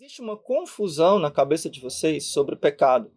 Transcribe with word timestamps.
Existe 0.00 0.22
uma 0.22 0.34
confusão 0.34 1.18
na 1.18 1.30
cabeça 1.30 1.68
de 1.68 1.78
vocês 1.78 2.32
sobre 2.32 2.56
pecado. 2.56 3.14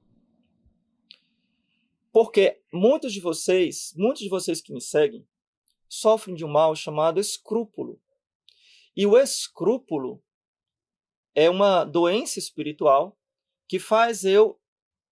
Porque 2.11 2.61
muitos 2.73 3.13
de 3.13 3.21
vocês, 3.21 3.93
muitos 3.95 4.21
de 4.21 4.27
vocês 4.27 4.59
que 4.59 4.73
me 4.73 4.81
seguem, 4.81 5.25
sofrem 5.87 6.35
de 6.35 6.43
um 6.43 6.49
mal 6.49 6.75
chamado 6.75 7.21
escrúpulo. 7.21 8.01
E 8.97 9.05
o 9.05 9.17
escrúpulo 9.17 10.21
é 11.33 11.49
uma 11.49 11.85
doença 11.85 12.37
espiritual 12.37 13.17
que 13.65 13.79
faz 13.79 14.25
eu 14.25 14.59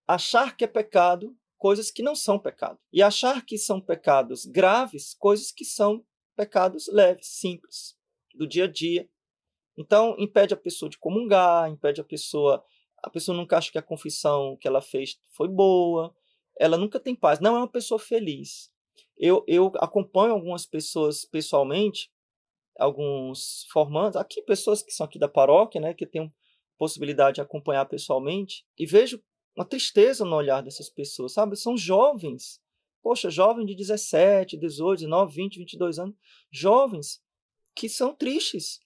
achar 0.06 0.54
que 0.54 0.64
é 0.64 0.68
pecado 0.68 1.34
coisas 1.56 1.90
que 1.90 2.02
não 2.02 2.14
são 2.14 2.38
pecado. 2.38 2.78
E 2.92 3.02
achar 3.02 3.46
que 3.46 3.56
são 3.56 3.80
pecados 3.80 4.44
graves 4.44 5.14
coisas 5.14 5.50
que 5.50 5.64
são 5.64 6.04
pecados 6.36 6.86
leves, 6.88 7.28
simples, 7.28 7.98
do 8.34 8.46
dia 8.46 8.64
a 8.64 8.70
dia, 8.70 9.08
então, 9.76 10.14
impede 10.18 10.54
a 10.54 10.56
pessoa 10.56 10.88
de 10.88 10.98
comungar, 10.98 11.70
impede 11.70 12.00
a 12.00 12.04
pessoa. 12.04 12.64
A 13.02 13.10
pessoa 13.10 13.36
nunca 13.36 13.56
acha 13.56 13.70
que 13.70 13.78
a 13.78 13.82
confissão 13.82 14.56
que 14.60 14.68
ela 14.68 14.80
fez 14.80 15.18
foi 15.30 15.48
boa, 15.48 16.14
ela 16.58 16.76
nunca 16.76 17.00
tem 17.00 17.14
paz, 17.14 17.40
não 17.40 17.56
é 17.56 17.58
uma 17.58 17.68
pessoa 17.68 17.98
feliz. 17.98 18.70
Eu, 19.16 19.44
eu 19.46 19.72
acompanho 19.76 20.32
algumas 20.32 20.66
pessoas 20.66 21.24
pessoalmente, 21.24 22.10
alguns 22.78 23.66
formandos, 23.72 24.16
aqui 24.16 24.42
pessoas 24.42 24.82
que 24.82 24.92
são 24.92 25.06
aqui 25.06 25.18
da 25.18 25.28
paróquia, 25.28 25.80
né, 25.80 25.94
que 25.94 26.06
têm 26.06 26.32
possibilidade 26.78 27.36
de 27.36 27.40
acompanhar 27.40 27.86
pessoalmente, 27.86 28.64
e 28.78 28.86
vejo 28.86 29.22
uma 29.56 29.64
tristeza 29.64 30.24
no 30.24 30.34
olhar 30.34 30.62
dessas 30.62 30.88
pessoas, 30.88 31.32
sabe? 31.32 31.56
São 31.56 31.76
jovens, 31.76 32.60
poxa, 33.02 33.30
jovens 33.30 33.66
de 33.66 33.74
17, 33.74 34.56
18, 34.56 35.00
19, 35.00 35.34
20, 35.34 35.58
22 35.58 35.98
anos, 35.98 36.16
jovens 36.50 37.22
que 37.74 37.88
são 37.88 38.14
tristes, 38.14 38.80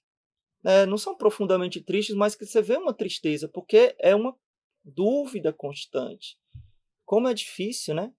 é, 0.66 0.84
não 0.84 0.98
são 0.98 1.16
profundamente 1.16 1.80
tristes, 1.80 2.16
mas 2.16 2.34
que 2.34 2.44
você 2.44 2.60
vê 2.60 2.76
uma 2.76 2.92
tristeza, 2.92 3.48
porque 3.48 3.94
é 4.00 4.16
uma 4.16 4.36
dúvida 4.84 5.52
constante. 5.52 6.36
Como 7.04 7.28
é 7.28 7.34
difícil, 7.34 7.94
né? 7.94 8.12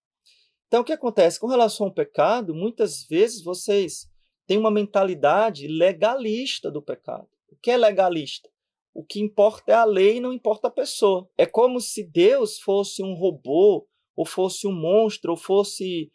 Então, 0.65 0.79
o 0.79 0.83
que 0.85 0.93
acontece? 0.93 1.41
Com 1.41 1.47
relação 1.47 1.87
ao 1.87 1.93
pecado, 1.93 2.55
muitas 2.55 3.03
vezes 3.03 3.43
vocês 3.43 4.09
têm 4.45 4.57
uma 4.57 4.71
mentalidade 4.71 5.67
legalista 5.67 6.71
do 6.71 6.81
pecado. 6.81 7.27
O 7.49 7.57
que 7.57 7.69
é 7.69 7.75
legalista? 7.75 8.49
O 8.93 9.03
que 9.03 9.19
importa 9.19 9.73
é 9.73 9.75
a 9.75 9.83
lei 9.83 10.21
não 10.21 10.31
importa 10.31 10.69
a 10.69 10.71
pessoa. 10.71 11.29
É 11.37 11.45
como 11.45 11.81
se 11.81 12.01
Deus 12.01 12.59
fosse 12.61 13.03
um 13.03 13.13
robô, 13.13 13.85
ou 14.15 14.25
fosse 14.25 14.65
um 14.65 14.73
monstro, 14.73 15.31
ou 15.31 15.37
fosse 15.37 16.09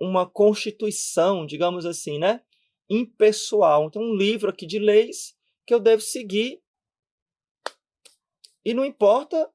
uma 0.00 0.28
constituição, 0.28 1.46
digamos 1.46 1.86
assim, 1.86 2.18
né? 2.18 2.42
Impessoal. 2.90 3.86
Então, 3.86 4.02
um 4.02 4.16
livro 4.16 4.50
aqui 4.50 4.66
de 4.66 4.80
leis 4.80 5.37
que 5.68 5.74
eu 5.74 5.78
devo 5.78 6.00
seguir. 6.00 6.62
E 8.64 8.72
não 8.72 8.86
importa, 8.86 9.52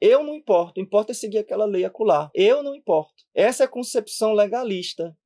eu 0.00 0.22
não 0.22 0.32
importo, 0.32 0.80
importa 0.80 1.10
é 1.10 1.14
seguir 1.14 1.38
aquela 1.38 1.64
lei 1.64 1.84
acular. 1.84 2.30
Eu 2.32 2.62
não 2.62 2.72
importo. 2.72 3.24
Essa 3.34 3.64
é 3.64 3.66
a 3.66 3.68
concepção 3.68 4.32
legalista. 4.32 5.16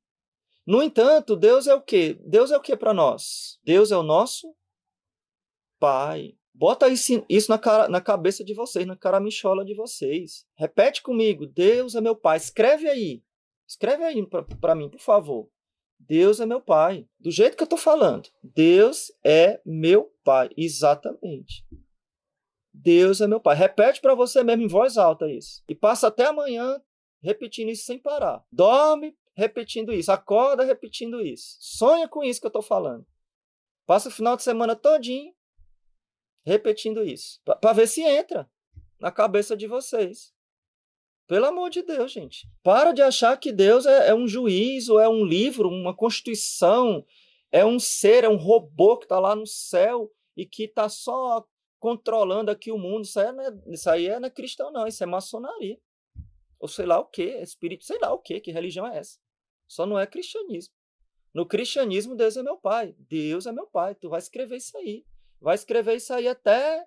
No 0.67 0.83
entanto, 0.83 1.37
Deus 1.37 1.67
é 1.67 1.75
o 1.75 1.83
quê? 1.83 2.19
Deus 2.25 2.51
é 2.51 2.57
o 2.57 2.61
quê 2.61 2.75
para 2.75 2.95
nós? 2.95 3.59
Deus 3.63 3.93
é 3.93 3.99
o 3.99 4.03
nosso 4.03 4.57
Pai. 5.79 6.35
Bota 6.55 6.89
isso, 6.89 7.25
isso 7.29 7.51
na, 7.51 7.59
cara, 7.59 7.89
na 7.89 8.01
cabeça 8.01 8.43
de 8.43 8.55
vocês, 8.55 8.87
na 8.87 8.97
caramichola 8.97 9.65
de 9.65 9.75
vocês. 9.75 10.47
Repete 10.57 11.03
comigo: 11.03 11.47
Deus 11.47 11.95
é 11.95 12.01
meu 12.01 12.17
Pai. 12.17 12.39
Escreve 12.39 12.89
aí. 12.89 13.23
Escreve 13.67 14.05
aí 14.05 14.27
para 14.59 14.75
mim, 14.75 14.89
por 14.89 15.01
favor. 15.01 15.51
Deus 15.99 16.41
é 16.41 16.47
meu 16.47 16.61
pai. 16.61 17.07
Do 17.19 17.31
jeito 17.31 17.57
que 17.57 17.63
eu 17.63 17.67
estou 17.67 17.79
falando. 17.79 18.29
Deus 18.43 19.13
é 19.25 19.61
meu 19.65 20.13
pai. 20.25 20.51
Exatamente. 20.57 21.67
Deus 22.73 23.21
é 23.21 23.27
meu 23.27 23.41
pai. 23.41 23.57
Repete 23.57 24.01
para 24.01 24.15
você 24.15 24.43
mesmo 24.43 24.63
em 24.63 24.69
voz 24.69 24.97
alta 24.97 25.31
isso. 25.31 25.63
E 25.69 25.75
passa 25.75 26.09
até 26.09 26.27
amanhã 26.27 26.81
repetindo 27.23 27.71
isso 27.71 27.85
sem 27.85 27.99
parar. 27.99 28.45
Dorme 28.51 29.17
repetindo 29.35 29.93
isso. 29.93 30.13
Acorda 30.13 30.65
repetindo 30.65 31.21
isso. 31.21 31.57
Sonha 31.61 32.09
com 32.09 32.23
isso 32.23 32.41
que 32.41 32.47
eu 32.47 32.51
estou 32.51 32.63
falando. 32.63 33.07
Passa 33.87 34.09
o 34.09 34.13
final 34.13 34.37
de 34.37 34.43
semana 34.43 34.77
todinho 34.77 35.35
repetindo 36.45 37.05
isso. 37.05 37.41
Para 37.45 37.73
ver 37.73 37.87
se 37.87 38.03
entra 38.03 38.51
na 39.01 39.11
cabeça 39.13 39.57
de 39.57 39.67
vocês. 39.67 40.33
Pelo 41.29 41.45
amor 41.45 41.69
de 41.69 41.83
Deus, 41.83 42.11
gente. 42.11 42.49
Para 42.63 42.91
de 42.93 43.03
achar 43.03 43.37
que 43.37 43.53
Deus 43.53 43.85
é, 43.85 44.09
é 44.09 44.15
um 44.15 44.27
juiz, 44.27 44.89
ou 44.89 44.99
é 44.99 45.07
um 45.07 45.23
livro, 45.23 45.69
uma 45.69 45.95
constituição, 45.95 47.05
é 47.53 47.65
um 47.67 47.79
ser, 47.79 48.25
é 48.25 48.29
um 48.31 48.37
robô 48.37 48.97
que 48.97 49.05
está 49.05 49.21
lá 49.21 49.37
no 49.37 49.47
céu 49.47 50.11
e 50.35 50.47
que 50.47 50.65
está 50.65 50.89
só 50.89 51.47
controlando 51.79 52.51
aqui 52.51 52.73
o 52.73 52.79
mundo. 52.79 53.05
Isso 53.05 53.21
aí, 53.21 53.31
não 53.31 53.45
é, 53.45 53.53
isso 53.67 53.91
aí 53.91 54.07
é, 54.07 54.19
não 54.19 54.27
é 54.27 54.31
cristão, 54.31 54.73
não. 54.73 54.87
Isso 54.87 55.03
é 55.05 55.07
maçonaria. 55.07 55.79
Ou 56.59 56.67
sei 56.67 56.87
lá 56.87 56.99
o 56.99 57.05
que, 57.05 57.23
espírito, 57.43 57.85
sei 57.85 57.99
lá 57.99 58.11
o 58.11 58.19
que, 58.19 58.41
que 58.41 58.51
religião 58.51 58.87
é 58.87 58.97
essa. 58.97 59.19
Só 59.69 59.85
não 59.85 59.99
é 59.99 60.07
cristianismo. 60.07 60.73
No 61.35 61.45
cristianismo, 61.45 62.17
Deus 62.17 62.39
é 62.39 62.43
meu 62.43 62.57
pai. 62.57 62.97
Deus 62.99 63.45
é 63.45 63.53
meu 63.53 63.67
pai. 63.67 63.95
Tu 63.95 64.09
vai 64.09 64.19
escrever 64.19 64.57
isso 64.57 64.77
aí. 64.79 65.05
Vai 65.39 65.55
escrever 65.55 65.97
isso 65.97 66.13
aí 66.15 66.27
até 66.27 66.87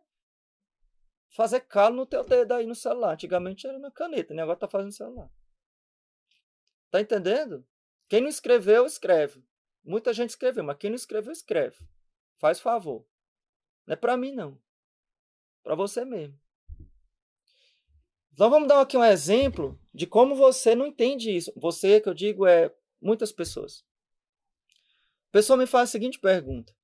fazer 1.32 1.62
calo 1.62 1.96
no 1.96 2.06
teu 2.06 2.24
dedo 2.24 2.54
aí 2.54 2.66
no 2.66 2.76
celular. 2.76 3.14
Antigamente 3.14 3.66
era 3.66 3.80
na 3.80 3.92
caneta, 3.92 4.34
né? 4.34 4.44
Agora 4.44 4.60
tá 4.60 4.68
fazendo 4.68 4.92
celular. 4.92 5.30
Tá 6.90 7.02
entendendo? 7.02 7.66
Quem 8.08 8.22
não 8.22 8.30
escreveu, 8.30 8.86
escreve. 8.86 9.44
Muita 9.84 10.14
gente 10.14 10.32
escreveu, 10.32 10.64
mas 10.64 10.78
quem 10.78 10.90
não 10.90 10.96
escreveu, 10.96 11.32
escreve. 11.32 11.78
Faz 12.38 12.60
favor. 12.60 13.06
Não 13.88 13.94
é 13.94 13.96
para 13.96 14.18
mim, 14.18 14.34
não. 14.34 14.62
Para 15.64 15.76
você 15.76 16.04
mesmo. 16.04 16.40
Então 18.34 18.50
vamos 18.50 18.68
dar 18.68 18.82
aqui 18.82 18.98
um 18.98 19.04
exemplo 19.04 19.80
de 19.94 20.06
como 20.06 20.36
você 20.36 20.76
não 20.76 20.86
entende 20.86 21.36
isso. 21.36 21.52
Você, 21.56 22.02
que 22.02 22.10
eu 22.10 22.14
digo, 22.14 22.46
é 22.46 22.74
muitas 23.00 23.32
pessoas. 23.32 23.86
A 25.30 25.32
pessoa 25.32 25.58
me 25.58 25.66
faz 25.66 25.90
a 25.90 25.92
seguinte 25.92 26.20
pergunta. 26.20 26.76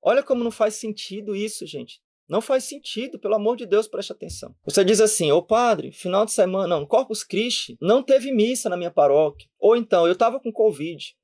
Olha 0.00 0.22
como 0.22 0.42
não 0.42 0.50
faz 0.50 0.74
sentido 0.74 1.36
isso, 1.36 1.64
gente. 1.66 2.01
Não 2.28 2.40
faz 2.40 2.64
sentido, 2.64 3.18
pelo 3.18 3.34
amor 3.34 3.56
de 3.56 3.66
Deus, 3.66 3.88
preste 3.88 4.12
atenção. 4.12 4.54
Você 4.64 4.84
diz 4.84 5.00
assim, 5.00 5.30
ô 5.32 5.42
padre, 5.42 5.92
final 5.92 6.24
de 6.24 6.32
semana, 6.32 6.66
não, 6.66 6.86
Corpus 6.86 7.22
Christi, 7.22 7.76
não 7.80 8.02
teve 8.02 8.32
missa 8.32 8.68
na 8.68 8.76
minha 8.76 8.90
paróquia. 8.90 9.48
Ou 9.58 9.76
então, 9.76 10.06
eu 10.06 10.12
estava 10.12 10.40
com 10.40 10.52
Covid, 10.52 11.14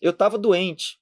eu 0.00 0.10
estava 0.10 0.38
doente, 0.38 0.98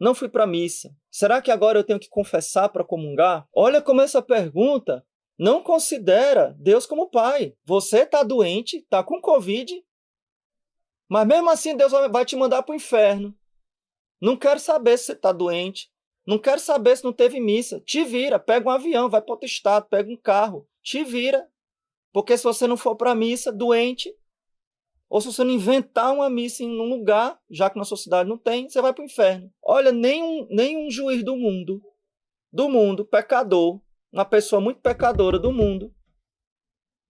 não 0.00 0.14
fui 0.14 0.28
para 0.28 0.46
missa. 0.46 0.94
Será 1.10 1.40
que 1.40 1.50
agora 1.50 1.78
eu 1.78 1.84
tenho 1.84 2.00
que 2.00 2.08
confessar 2.08 2.68
para 2.70 2.84
comungar? 2.84 3.46
Olha 3.54 3.80
como 3.80 4.00
essa 4.00 4.20
pergunta 4.20 5.06
não 5.38 5.62
considera 5.62 6.56
Deus 6.58 6.86
como 6.86 7.10
pai. 7.10 7.54
Você 7.64 8.02
está 8.02 8.22
doente, 8.22 8.78
está 8.78 9.02
com 9.02 9.20
Covid, 9.20 9.84
mas 11.08 11.26
mesmo 11.26 11.50
assim 11.50 11.76
Deus 11.76 11.92
vai 11.92 12.24
te 12.24 12.34
mandar 12.36 12.62
para 12.62 12.72
o 12.72 12.76
inferno. 12.76 13.36
Não 14.20 14.36
quero 14.36 14.58
saber 14.58 14.96
se 14.96 15.04
você 15.04 15.12
está 15.12 15.32
doente, 15.32 15.91
não 16.26 16.38
quero 16.38 16.60
saber 16.60 16.96
se 16.96 17.04
não 17.04 17.12
teve 17.12 17.40
missa. 17.40 17.80
Te 17.80 18.04
vira, 18.04 18.38
pega 18.38 18.68
um 18.68 18.72
avião, 18.72 19.08
vai 19.08 19.20
para 19.20 19.32
outro 19.32 19.46
estado, 19.46 19.88
pega 19.88 20.10
um 20.10 20.16
carro. 20.16 20.68
Te 20.82 21.04
vira. 21.04 21.48
Porque 22.12 22.36
se 22.36 22.44
você 22.44 22.66
não 22.66 22.76
for 22.76 22.94
para 22.94 23.12
a 23.12 23.14
missa, 23.14 23.52
doente, 23.52 24.14
ou 25.08 25.20
se 25.20 25.26
você 25.26 25.42
não 25.44 25.52
inventar 25.52 26.12
uma 26.12 26.28
missa 26.30 26.62
em 26.62 26.68
um 26.68 26.84
lugar, 26.84 27.40
já 27.50 27.68
que 27.68 27.78
na 27.78 27.84
sua 27.84 27.96
cidade 27.96 28.28
não 28.28 28.38
tem, 28.38 28.68
você 28.68 28.80
vai 28.80 28.92
para 28.92 29.02
o 29.02 29.06
inferno. 29.06 29.52
Olha, 29.62 29.90
nenhum, 29.90 30.46
nenhum 30.50 30.90
juiz 30.90 31.24
do 31.24 31.36
mundo, 31.36 31.82
do 32.52 32.68
mundo, 32.68 33.04
pecador, 33.04 33.80
uma 34.12 34.24
pessoa 34.24 34.60
muito 34.60 34.80
pecadora 34.80 35.38
do 35.38 35.52
mundo, 35.52 35.94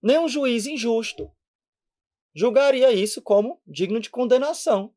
nenhum 0.01 0.29
juiz 0.29 0.67
injusto 0.67 1.31
julgaria 2.35 2.93
isso 2.93 3.21
como 3.21 3.61
digno 3.67 4.01
de 4.01 4.11
condenação. 4.11 4.93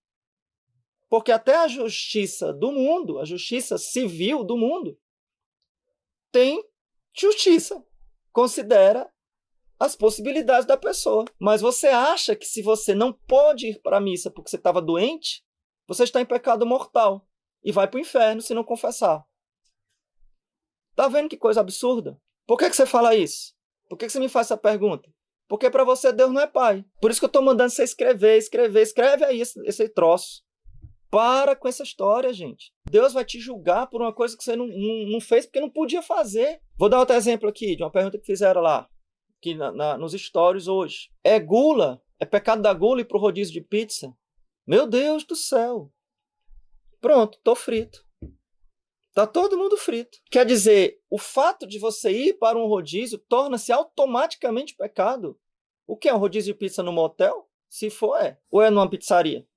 Porque 1.15 1.31
até 1.31 1.55
a 1.55 1.67
justiça 1.69 2.51
do 2.51 2.73
mundo, 2.73 3.19
a 3.19 3.23
justiça 3.23 3.77
civil 3.77 4.43
do 4.43 4.57
mundo, 4.57 4.99
tem 6.29 6.61
justiça, 7.17 7.81
considera 8.33 9.09
as 9.79 9.95
possibilidades 9.95 10.67
da 10.67 10.75
pessoa. 10.75 11.23
Mas 11.39 11.61
você 11.61 11.87
acha 11.87 12.35
que 12.35 12.45
se 12.45 12.61
você 12.61 12.93
não 12.93 13.13
pode 13.13 13.67
ir 13.67 13.81
para 13.81 13.95
a 13.95 14.01
missa 14.01 14.29
porque 14.29 14.49
você 14.49 14.57
estava 14.57 14.81
doente, 14.81 15.41
você 15.87 16.03
está 16.03 16.19
em 16.19 16.25
pecado 16.25 16.65
mortal 16.65 17.25
e 17.63 17.71
vai 17.71 17.87
para 17.87 17.97
o 17.97 18.01
inferno 18.01 18.41
se 18.41 18.53
não 18.53 18.65
confessar. 18.65 19.23
Tá 20.97 21.07
vendo 21.07 21.29
que 21.29 21.37
coisa 21.37 21.61
absurda? 21.61 22.21
Por 22.45 22.57
que, 22.57 22.69
que 22.69 22.75
você 22.75 22.85
fala 22.85 23.15
isso? 23.15 23.55
Por 23.87 23.97
que, 23.97 24.07
que 24.07 24.11
você 24.11 24.19
me 24.19 24.27
faz 24.27 24.47
essa 24.47 24.57
pergunta? 24.57 25.09
Porque 25.47 25.69
para 25.69 25.85
você 25.85 26.11
Deus 26.11 26.33
não 26.33 26.41
é 26.41 26.47
pai. 26.47 26.83
Por 26.99 27.09
isso 27.09 27.21
que 27.21 27.25
eu 27.25 27.27
estou 27.27 27.41
mandando 27.41 27.69
você 27.69 27.85
escrever, 27.85 28.37
escrever, 28.37 28.81
escreve 28.81 29.23
aí 29.23 29.39
esse, 29.39 29.65
esse 29.65 29.87
troço. 29.87 30.43
Para 31.09 31.55
com 31.55 31.67
essa 31.67 31.83
história, 31.83 32.33
gente. 32.33 32.71
Deus 32.89 33.13
vai 33.13 33.23
te 33.23 33.39
julgar 33.39 33.87
por 33.87 34.01
uma 34.01 34.13
coisa 34.13 34.35
que 34.37 34.43
você 34.43 34.55
não, 34.55 34.67
não, 34.67 35.11
não 35.11 35.21
fez 35.21 35.45
porque 35.45 35.61
não 35.61 35.69
podia 35.69 36.01
fazer. 36.01 36.61
Vou 36.77 36.89
dar 36.89 36.99
outro 36.99 37.15
exemplo 37.15 37.47
aqui 37.47 37.75
de 37.75 37.83
uma 37.83 37.91
pergunta 37.91 38.17
que 38.17 38.25
fizeram 38.25 38.61
lá, 38.61 38.89
aqui 39.37 39.55
na, 39.55 39.71
na, 39.71 39.97
nos 39.97 40.13
stories 40.13 40.67
hoje. 40.67 41.09
É 41.23 41.39
gula? 41.39 42.01
É 42.19 42.25
pecado 42.25 42.61
da 42.61 42.73
gula 42.73 43.01
ir 43.01 43.05
pro 43.05 43.19
rodízio 43.19 43.53
de 43.53 43.61
pizza? 43.61 44.13
Meu 44.67 44.87
Deus 44.87 45.23
do 45.23 45.35
céu. 45.35 45.91
Pronto, 46.99 47.39
tô 47.43 47.55
frito. 47.55 48.05
Tá 49.13 49.25
todo 49.25 49.57
mundo 49.57 49.77
frito. 49.77 50.17
Quer 50.29 50.45
dizer, 50.45 50.99
o 51.09 51.17
fato 51.17 51.65
de 51.65 51.79
você 51.79 52.11
ir 52.11 52.33
para 52.33 52.57
um 52.57 52.67
rodízio 52.67 53.17
torna-se 53.17 53.71
automaticamente 53.71 54.75
pecado. 54.75 55.39
O 55.87 55.95
que 55.95 56.09
é 56.09 56.13
um 56.13 56.17
rodízio 56.17 56.53
de 56.53 56.59
pizza 56.59 56.83
no 56.83 56.91
motel? 56.91 57.49
Se 57.69 57.89
for, 57.89 58.17
é. 58.17 58.37
Ou 58.51 58.61
é 58.61 58.69
numa 58.69 58.89
pizzaria? 58.89 59.47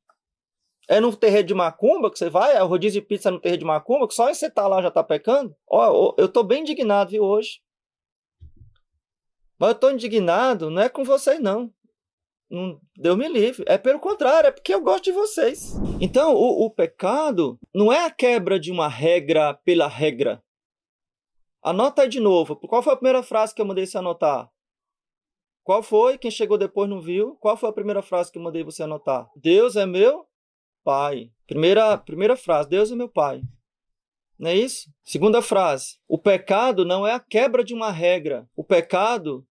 É 0.89 1.01
no 1.01 1.15
terreiro 1.15 1.47
de 1.47 1.55
macumba 1.55 2.11
que 2.11 2.19
você 2.19 2.31
vai? 2.31 2.57
É 2.57 2.63
o 2.63 2.67
rodízio 2.67 3.03
de 3.03 3.07
pizza 3.07 3.31
no 3.31 3.39
terreiro 3.39 3.61
de 3.61 3.67
macumba? 3.67 4.09
Que 4.09 4.15
só 4.15 4.33
você 4.33 4.51
tá 4.51 4.67
lá 4.67 4.81
já 4.81 4.91
tá 4.91 5.05
pecando? 5.05 5.55
Ó, 5.69 6.15
eu 6.17 6.27
tô 6.29 6.43
bem 6.43 6.63
indignado, 6.63 7.11
viu, 7.11 7.23
hoje. 7.23 7.61
Mas 9.59 9.71
eu 9.71 9.75
tô 9.75 9.91
indignado, 9.91 10.71
não 10.71 10.81
é 10.81 10.89
com 10.89 11.05
vocês, 11.05 11.39
não. 11.41 11.71
Não, 12.51 12.81
Deus 12.97 13.19
me 13.19 13.29
livre. 13.29 13.65
É 13.69 13.77
pelo 13.77 14.01
contrário, 14.01 14.49
é 14.49 14.51
porque 14.51 14.73
eu 14.73 14.81
gosto 14.81 15.05
de 15.05 15.13
vocês. 15.13 15.75
Então, 16.01 16.35
o, 16.35 16.65
o 16.65 16.71
pecado 16.71 17.59
não 17.75 17.93
é 17.93 18.07
a 18.07 18.11
quebra 18.11 18.59
de 18.59 18.73
uma 18.73 18.89
regra 18.89 19.53
pela 19.53 19.89
regra. 19.89 20.43
Anota 21.63 22.03
aí 22.03 22.09
de 22.09 22.21
novo. 22.21 22.57
Qual 22.57 22.83
foi 22.83 22.95
a 22.95 22.97
primeira 22.97 23.23
frase 23.23 23.55
que 23.55 23.61
eu 23.61 23.67
mandei 23.67 23.85
você 23.85 23.99
anotar? 23.99 24.51
Qual 25.63 25.83
foi? 25.83 26.17
Quem 26.17 26.31
chegou 26.31 26.57
depois 26.57 26.89
não 26.89 26.99
viu? 26.99 27.37
Qual 27.37 27.55
foi 27.57 27.69
a 27.69 27.73
primeira 27.75 28.01
frase 28.01 28.33
que 28.33 28.39
eu 28.39 28.43
mandei 28.43 28.65
você 28.65 28.85
anotar? 28.85 29.29
Deus 29.37 29.77
é 29.77 29.85
meu 29.85 30.27
pai. 30.89 31.31
Primeira, 31.47 31.99
primeira 31.99 32.35
frase, 32.35 32.71
Deus 32.71 32.91
é 32.91 32.97
meu 32.97 33.11
pai. 33.11 33.43
Não 34.39 34.49
é 34.49 34.55
isso? 34.55 34.91
Segunda 35.05 35.43
frase, 35.43 35.99
o 36.09 36.17
pecado 36.17 36.83
não 36.83 37.07
é 37.07 37.13
a 37.13 37.21
quebra 37.21 37.63
de 37.63 37.75
uma 37.75 37.91
regra. 37.91 38.49
O 38.57 38.65
pecado 38.65 39.47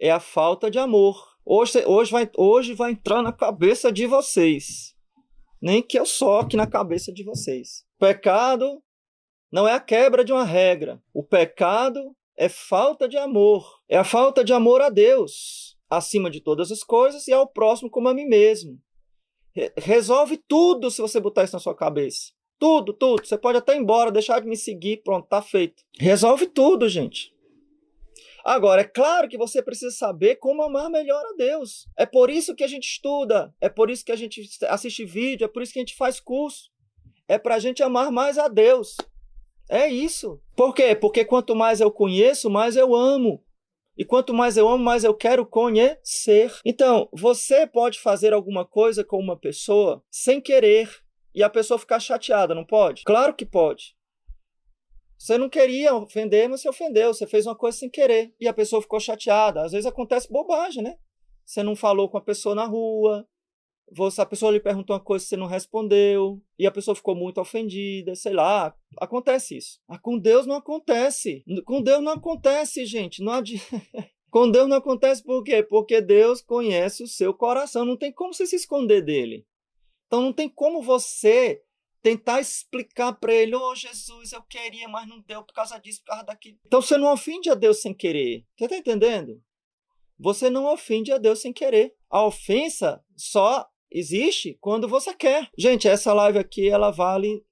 é 0.00 0.10
a 0.10 0.18
falta 0.18 0.68
de 0.68 0.76
amor. 0.76 1.36
Hoje, 1.44 1.86
hoje, 1.86 2.10
vai, 2.10 2.28
hoje 2.36 2.74
vai 2.74 2.90
entrar 2.90 3.22
na 3.22 3.32
cabeça 3.32 3.92
de 3.92 4.04
vocês. 4.04 4.96
Nem 5.62 5.80
que 5.80 5.96
eu 5.96 6.04
soque 6.04 6.56
na 6.56 6.66
cabeça 6.66 7.12
de 7.12 7.22
vocês. 7.22 7.84
O 7.94 8.00
pecado 8.00 8.82
não 9.52 9.68
é 9.68 9.74
a 9.74 9.80
quebra 9.80 10.24
de 10.24 10.32
uma 10.32 10.44
regra. 10.44 11.00
O 11.12 11.22
pecado 11.22 12.16
é 12.36 12.48
falta 12.48 13.08
de 13.08 13.16
amor. 13.16 13.64
É 13.88 13.96
a 13.96 14.02
falta 14.02 14.42
de 14.42 14.52
amor 14.52 14.82
a 14.82 14.88
Deus, 14.88 15.78
acima 15.88 16.28
de 16.28 16.40
todas 16.40 16.72
as 16.72 16.82
coisas, 16.82 17.28
e 17.28 17.32
ao 17.32 17.46
próximo 17.46 17.88
como 17.88 18.08
a 18.08 18.14
mim 18.14 18.26
mesmo. 18.26 18.82
Resolve 19.76 20.36
tudo 20.48 20.90
se 20.90 21.00
você 21.00 21.20
botar 21.20 21.44
isso 21.44 21.54
na 21.54 21.60
sua 21.60 21.74
cabeça. 21.74 22.32
Tudo, 22.58 22.92
tudo. 22.92 23.26
Você 23.26 23.38
pode 23.38 23.58
até 23.58 23.74
ir 23.74 23.80
embora, 23.80 24.10
deixar 24.10 24.40
de 24.40 24.48
me 24.48 24.56
seguir, 24.56 25.02
pronto, 25.02 25.28
tá 25.28 25.42
feito. 25.42 25.82
Resolve 25.98 26.46
tudo, 26.46 26.88
gente. 26.88 27.34
Agora, 28.44 28.82
é 28.82 28.84
claro 28.84 29.28
que 29.28 29.38
você 29.38 29.62
precisa 29.62 29.90
saber 29.90 30.36
como 30.36 30.62
amar 30.62 30.90
melhor 30.90 31.24
a 31.24 31.32
Deus. 31.34 31.88
É 31.96 32.04
por 32.04 32.28
isso 32.28 32.54
que 32.54 32.62
a 32.62 32.68
gente 32.68 32.84
estuda, 32.84 33.54
é 33.58 33.70
por 33.70 33.90
isso 33.90 34.04
que 34.04 34.12
a 34.12 34.16
gente 34.16 34.46
assiste 34.68 35.04
vídeo, 35.04 35.46
é 35.46 35.48
por 35.48 35.62
isso 35.62 35.72
que 35.72 35.78
a 35.78 35.82
gente 35.82 35.96
faz 35.96 36.20
curso. 36.20 36.70
É 37.26 37.38
para 37.38 37.54
a 37.54 37.58
gente 37.58 37.82
amar 37.82 38.12
mais 38.12 38.36
a 38.36 38.48
Deus. 38.48 38.98
É 39.66 39.88
isso. 39.88 40.38
Por 40.54 40.74
quê? 40.74 40.94
Porque 40.94 41.24
quanto 41.24 41.56
mais 41.56 41.80
eu 41.80 41.90
conheço, 41.90 42.50
mais 42.50 42.76
eu 42.76 42.94
amo. 42.94 43.42
E 43.96 44.04
quanto 44.04 44.34
mais 44.34 44.56
eu 44.56 44.68
amo, 44.68 44.82
mais 44.82 45.04
eu 45.04 45.14
quero 45.14 45.46
conhecer. 45.46 46.52
Então, 46.64 47.08
você 47.12 47.66
pode 47.66 48.00
fazer 48.00 48.32
alguma 48.32 48.64
coisa 48.64 49.04
com 49.04 49.18
uma 49.18 49.38
pessoa 49.38 50.02
sem 50.10 50.40
querer 50.40 50.90
e 51.34 51.42
a 51.42 51.50
pessoa 51.50 51.78
ficar 51.78 52.00
chateada, 52.00 52.54
não 52.54 52.64
pode? 52.64 53.04
Claro 53.04 53.34
que 53.34 53.46
pode. 53.46 53.96
Você 55.18 55.38
não 55.38 55.48
queria 55.48 55.94
ofender, 55.94 56.48
mas 56.48 56.60
você 56.60 56.68
ofendeu. 56.68 57.14
Você 57.14 57.26
fez 57.26 57.46
uma 57.46 57.56
coisa 57.56 57.78
sem 57.78 57.88
querer 57.88 58.34
e 58.40 58.48
a 58.48 58.52
pessoa 58.52 58.82
ficou 58.82 59.00
chateada. 59.00 59.62
Às 59.62 59.72
vezes 59.72 59.86
acontece 59.86 60.30
bobagem, 60.30 60.82
né? 60.82 60.96
Você 61.44 61.62
não 61.62 61.76
falou 61.76 62.08
com 62.08 62.18
a 62.18 62.22
pessoa 62.22 62.54
na 62.54 62.64
rua, 62.64 63.26
você, 63.94 64.20
a 64.20 64.26
pessoa 64.26 64.50
lhe 64.50 64.60
perguntou 64.60 64.94
uma 64.94 65.02
coisa 65.02 65.24
que 65.24 65.28
você 65.28 65.36
não 65.36 65.46
respondeu, 65.46 66.42
e 66.58 66.66
a 66.66 66.70
pessoa 66.70 66.94
ficou 66.94 67.14
muito 67.14 67.40
ofendida, 67.40 68.14
sei 68.14 68.32
lá. 68.32 68.74
Acontece 68.98 69.56
isso. 69.56 69.80
Ah, 69.88 69.98
com 69.98 70.18
Deus 70.18 70.46
não 70.46 70.56
acontece. 70.56 71.44
Com 71.64 71.80
Deus 71.80 72.02
não 72.02 72.12
acontece, 72.12 72.84
gente. 72.84 73.22
Não 73.22 73.32
adi... 73.32 73.60
com 74.30 74.50
Deus 74.50 74.68
não 74.68 74.78
acontece 74.78 75.22
por 75.22 75.42
quê? 75.44 75.62
Porque 75.62 76.00
Deus 76.00 76.42
conhece 76.42 77.02
o 77.02 77.08
seu 77.08 77.32
coração. 77.32 77.84
Não 77.84 77.96
tem 77.96 78.12
como 78.12 78.34
você 78.34 78.46
se 78.46 78.56
esconder 78.56 79.02
dele. 79.02 79.46
Então 80.06 80.20
não 80.20 80.32
tem 80.32 80.48
como 80.48 80.82
você 80.82 81.62
tentar 82.02 82.40
explicar 82.40 83.12
para 83.14 83.32
ele: 83.32 83.54
oh, 83.54 83.74
Jesus, 83.74 84.32
eu 84.32 84.42
queria, 84.42 84.88
mas 84.88 85.08
não 85.08 85.20
deu 85.20 85.42
por 85.42 85.54
causa 85.54 85.78
disso, 85.78 86.00
por 86.00 86.08
causa 86.08 86.24
daquilo. 86.24 86.58
Então 86.66 86.82
você 86.82 86.98
não 86.98 87.12
ofende 87.12 87.48
a 87.48 87.54
Deus 87.54 87.80
sem 87.80 87.94
querer. 87.94 88.44
Você 88.56 88.64
está 88.64 88.76
entendendo? 88.76 89.42
Você 90.18 90.50
não 90.50 90.66
ofende 90.66 91.12
a 91.12 91.18
Deus 91.18 91.40
sem 91.40 91.52
querer. 91.52 91.94
A 92.08 92.24
ofensa 92.24 93.04
só 93.16 93.68
existe 93.94 94.58
quando 94.60 94.88
você 94.88 95.14
quer. 95.14 95.48
Gente, 95.56 95.88
essa 95.88 96.12
live 96.12 96.38
aqui, 96.38 96.68
ela 96.68 96.90
vale 96.90 97.44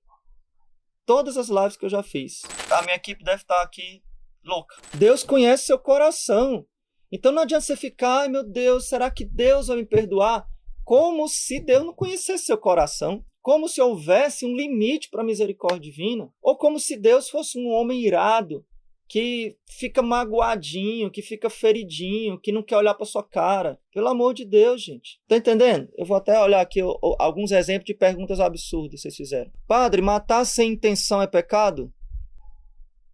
todas 1.07 1.37
as 1.37 1.49
lives 1.49 1.77
que 1.77 1.85
eu 1.85 1.91
já 1.91 2.03
fiz. 2.03 2.43
A 2.71 2.83
minha 2.83 2.97
equipe 2.97 3.23
deve 3.23 3.43
estar 3.43 3.63
aqui 3.63 4.03
louca. 4.45 4.77
Deus 4.95 5.23
conhece 5.23 5.67
seu 5.67 5.79
coração. 5.79 6.67
Então 7.11 7.31
não 7.31 7.43
adianta 7.43 7.65
você 7.65 7.77
ficar, 7.77 8.23
ai 8.23 8.29
meu 8.29 8.43
Deus, 8.43 8.89
será 8.89 9.11
que 9.11 9.25
Deus 9.25 9.69
vai 9.69 9.77
me 9.77 9.87
perdoar? 9.87 10.47
Como 10.85 11.29
se 11.29 11.61
Deus 11.61 11.85
não 11.85 11.95
conhecesse 11.95 12.47
seu 12.47 12.59
coração. 12.59 13.25
Como 13.41 13.69
se 13.69 13.81
houvesse 13.81 14.45
um 14.45 14.55
limite 14.55 15.11
para 15.11 15.23
a 15.23 15.25
misericórdia 15.25 15.81
divina. 15.81 16.33
Ou 16.43 16.57
como 16.57 16.81
se 16.81 16.97
Deus 16.97 17.29
fosse 17.29 17.59
um 17.59 17.69
homem 17.69 18.01
irado 18.01 18.65
que 19.13 19.59
fica 19.69 20.01
magoadinho, 20.01 21.11
que 21.11 21.21
fica 21.21 21.51
feridinho, 21.51 22.41
que 22.41 22.51
não 22.51 22.63
quer 22.63 22.79
olhar 22.79 22.95
para 22.95 23.05
sua 23.05 23.23
cara. 23.23 23.79
Pelo 23.93 24.09
amor 24.09 24.33
de 24.33 24.43
Deus, 24.43 24.83
gente. 24.83 25.21
Tá 25.29 25.37
entendendo? 25.37 25.87
Eu 25.99 26.07
vou 26.07 26.17
até 26.17 26.41
olhar 26.41 26.63
aqui 26.63 26.81
alguns 27.19 27.51
exemplos 27.51 27.85
de 27.85 27.93
perguntas 27.93 28.41
absurdas 28.41 28.93
que 28.93 29.03
vocês 29.03 29.15
fizeram. 29.15 29.53
Padre, 29.69 30.01
matar 30.01 30.47
sem 30.47 30.73
intenção 30.73 31.21
é 31.21 31.27
pecado? 31.27 31.93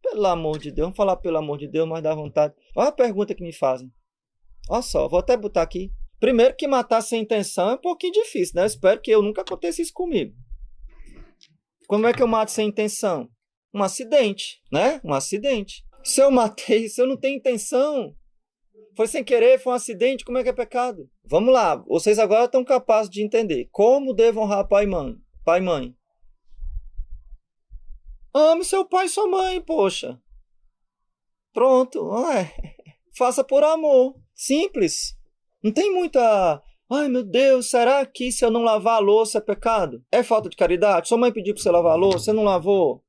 Pelo 0.00 0.24
amor 0.26 0.60
de 0.60 0.70
Deus, 0.70 0.84
vamos 0.84 0.96
falar 0.96 1.16
pelo 1.16 1.36
amor 1.36 1.58
de 1.58 1.66
Deus, 1.66 1.88
mas 1.88 2.00
dá 2.00 2.14
vontade. 2.14 2.54
Olha 2.76 2.90
a 2.90 2.92
pergunta 2.92 3.34
que 3.34 3.42
me 3.42 3.52
fazem. 3.52 3.90
Olha 4.70 4.82
só, 4.82 5.08
vou 5.08 5.18
até 5.18 5.36
botar 5.36 5.62
aqui. 5.62 5.90
Primeiro 6.20 6.54
que 6.54 6.68
matar 6.68 7.00
sem 7.00 7.22
intenção 7.22 7.70
é 7.70 7.74
um 7.74 7.80
pouquinho 7.80 8.12
difícil, 8.12 8.52
né? 8.54 8.62
Eu 8.62 8.66
espero 8.66 9.00
que 9.00 9.10
eu 9.10 9.20
nunca 9.20 9.42
aconteça 9.42 9.82
isso 9.82 9.92
comigo. 9.92 10.32
Como 11.88 12.06
é 12.06 12.12
que 12.12 12.22
eu 12.22 12.28
mato 12.28 12.52
sem 12.52 12.68
intenção? 12.68 13.28
Um 13.74 13.82
acidente, 13.82 14.62
né? 14.70 15.00
Um 15.02 15.12
acidente. 15.12 15.87
Se 16.02 16.20
eu 16.20 16.30
matei, 16.30 16.88
se 16.88 17.00
eu 17.00 17.06
não 17.06 17.16
tenho 17.16 17.36
intenção, 17.36 18.14
foi 18.96 19.06
sem 19.06 19.22
querer, 19.22 19.60
foi 19.60 19.72
um 19.72 19.76
acidente, 19.76 20.24
como 20.24 20.38
é 20.38 20.42
que 20.42 20.48
é 20.48 20.52
pecado? 20.52 21.08
Vamos 21.24 21.52
lá, 21.52 21.76
vocês 21.76 22.18
agora 22.18 22.46
estão 22.46 22.64
capazes 22.64 23.10
de 23.10 23.22
entender. 23.22 23.68
Como 23.70 24.14
devo 24.14 24.40
honrar 24.40 24.66
pai 24.66 24.84
e 24.84 24.88
mãe? 24.88 25.16
Pai 25.44 25.60
e 25.60 25.62
mãe. 25.62 25.94
Ame 28.34 28.64
seu 28.64 28.84
pai 28.84 29.06
e 29.06 29.08
sua 29.08 29.28
mãe, 29.28 29.60
poxa. 29.60 30.20
Pronto, 31.52 32.04
ué. 32.08 32.52
faça 33.16 33.42
por 33.42 33.64
amor. 33.64 34.14
Simples. 34.34 35.16
Não 35.62 35.72
tem 35.72 35.92
muita. 35.92 36.62
Ai 36.90 37.08
meu 37.08 37.22
Deus, 37.22 37.68
será 37.68 38.06
que 38.06 38.32
se 38.32 38.44
eu 38.44 38.50
não 38.50 38.62
lavar 38.62 38.96
a 38.96 39.00
louça 39.00 39.38
é 39.38 39.40
pecado? 39.40 40.02
É 40.10 40.22
falta 40.22 40.48
de 40.48 40.56
caridade? 40.56 41.08
Sua 41.08 41.18
mãe 41.18 41.32
pediu 41.32 41.52
para 41.52 41.62
você 41.62 41.70
lavar 41.70 41.92
a 41.92 41.96
louça, 41.96 42.20
você 42.20 42.32
não 42.32 42.44
lavou? 42.44 43.04